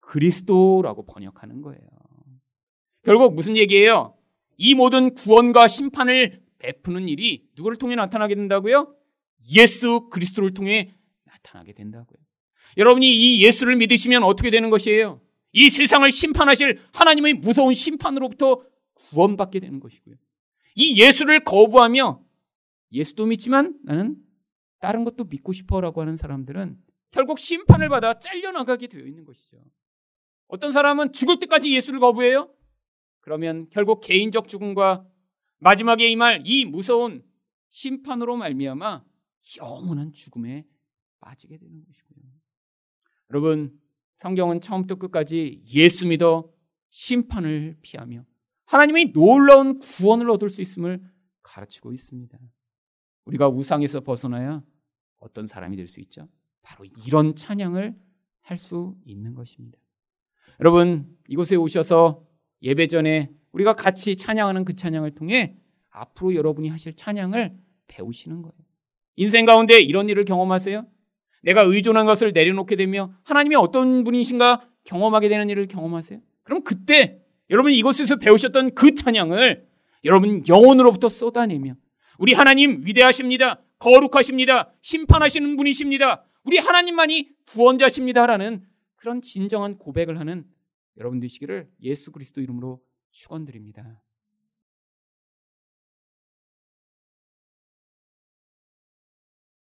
그리스도라고 0.00 1.06
번역하는 1.06 1.62
거예요. 1.62 1.80
결국 3.04 3.36
무슨 3.36 3.56
얘기예요? 3.56 4.16
이 4.56 4.74
모든 4.74 5.14
구원과 5.14 5.68
심판을 5.68 6.42
베푸는 6.58 7.08
일이 7.08 7.46
누구를 7.54 7.76
통해 7.78 7.94
나타나게 7.94 8.34
된다고요? 8.34 8.96
예수 9.52 10.08
그리스도를 10.10 10.54
통해 10.54 10.96
나타나게 11.22 11.72
된다고요. 11.72 12.23
여러분이 12.76 13.08
이 13.08 13.44
예수를 13.44 13.76
믿으시면 13.76 14.22
어떻게 14.22 14.50
되는 14.50 14.70
것이에요? 14.70 15.20
이 15.52 15.70
세상을 15.70 16.10
심판하실 16.10 16.80
하나님의 16.92 17.34
무서운 17.34 17.74
심판으로부터 17.74 18.62
구원받게 18.94 19.60
되는 19.60 19.80
것이고요. 19.80 20.16
이 20.74 21.00
예수를 21.00 21.40
거부하며 21.40 22.20
예수도 22.92 23.26
믿지만 23.26 23.78
나는 23.84 24.16
다른 24.80 25.04
것도 25.04 25.24
믿고 25.24 25.52
싶어라고 25.52 26.00
하는 26.00 26.16
사람들은 26.16 26.78
결국 27.10 27.38
심판을 27.38 27.88
받아 27.88 28.18
잘려나가게 28.18 28.88
되어 28.88 29.06
있는 29.06 29.24
것이죠. 29.24 29.58
어떤 30.48 30.72
사람은 30.72 31.12
죽을 31.12 31.38
때까지 31.38 31.74
예수를 31.74 32.00
거부해요? 32.00 32.52
그러면 33.20 33.68
결국 33.70 34.00
개인적 34.00 34.48
죽음과 34.48 35.06
마지막에 35.58 36.08
임할 36.08 36.42
이 36.44 36.64
무서운 36.64 37.24
심판으로 37.70 38.36
말미암아 38.36 39.04
영원한 39.58 40.12
죽음에 40.12 40.66
빠지게 41.20 41.56
되는 41.56 41.84
것이고요. 41.84 42.24
여러분, 43.30 43.78
성경은 44.16 44.60
처음부터 44.60 44.96
끝까지 44.96 45.62
예수 45.74 46.06
믿어 46.06 46.50
심판을 46.90 47.76
피하며 47.82 48.24
하나님의 48.66 49.12
놀라운 49.12 49.78
구원을 49.78 50.30
얻을 50.30 50.48
수 50.48 50.62
있음을 50.62 51.02
가르치고 51.42 51.92
있습니다. 51.92 52.38
우리가 53.26 53.48
우상에서 53.48 54.00
벗어나야 54.00 54.62
어떤 55.18 55.46
사람이 55.46 55.76
될 55.76 55.88
수 55.88 56.00
있죠? 56.00 56.28
바로 56.62 56.84
이런 57.06 57.34
찬양을 57.34 57.94
할 58.42 58.58
수 58.58 58.94
있는 59.06 59.34
것입니다. 59.34 59.78
여러분, 60.60 61.16
이곳에 61.28 61.56
오셔서 61.56 62.26
예배 62.62 62.86
전에 62.88 63.30
우리가 63.52 63.74
같이 63.74 64.16
찬양하는 64.16 64.64
그 64.64 64.76
찬양을 64.76 65.14
통해 65.14 65.56
앞으로 65.90 66.34
여러분이 66.34 66.68
하실 66.68 66.92
찬양을 66.94 67.56
배우시는 67.88 68.42
거예요. 68.42 68.54
인생 69.16 69.46
가운데 69.46 69.80
이런 69.80 70.08
일을 70.08 70.24
경험하세요? 70.24 70.86
내가 71.44 71.62
의존한 71.62 72.06
것을 72.06 72.32
내려놓게 72.32 72.76
되며 72.76 73.12
하나님이 73.22 73.54
어떤 73.56 74.02
분이신가 74.04 74.68
경험하게 74.84 75.28
되는 75.28 75.48
일을 75.50 75.68
경험하세요? 75.68 76.20
그럼 76.42 76.62
그때 76.64 77.20
여러분 77.50 77.72
이곳에서 77.72 78.16
배우셨던 78.16 78.74
그 78.74 78.94
찬양을 78.94 79.66
여러분 80.04 80.42
영혼으로부터 80.48 81.08
쏟아내며 81.08 81.74
우리 82.18 82.32
하나님 82.32 82.80
위대하십니다. 82.84 83.62
거룩하십니다. 83.78 84.72
심판하시는 84.82 85.56
분이십니다. 85.56 86.24
우리 86.44 86.58
하나님만이 86.58 87.28
구원자십니다라는 87.46 88.64
그런 88.96 89.20
진정한 89.20 89.76
고백을 89.76 90.18
하는 90.18 90.44
여러분 90.98 91.20
되시기를 91.20 91.68
예수 91.82 92.12
그리스도 92.12 92.40
이름으로 92.40 92.80
축원드립니다. 93.10 94.00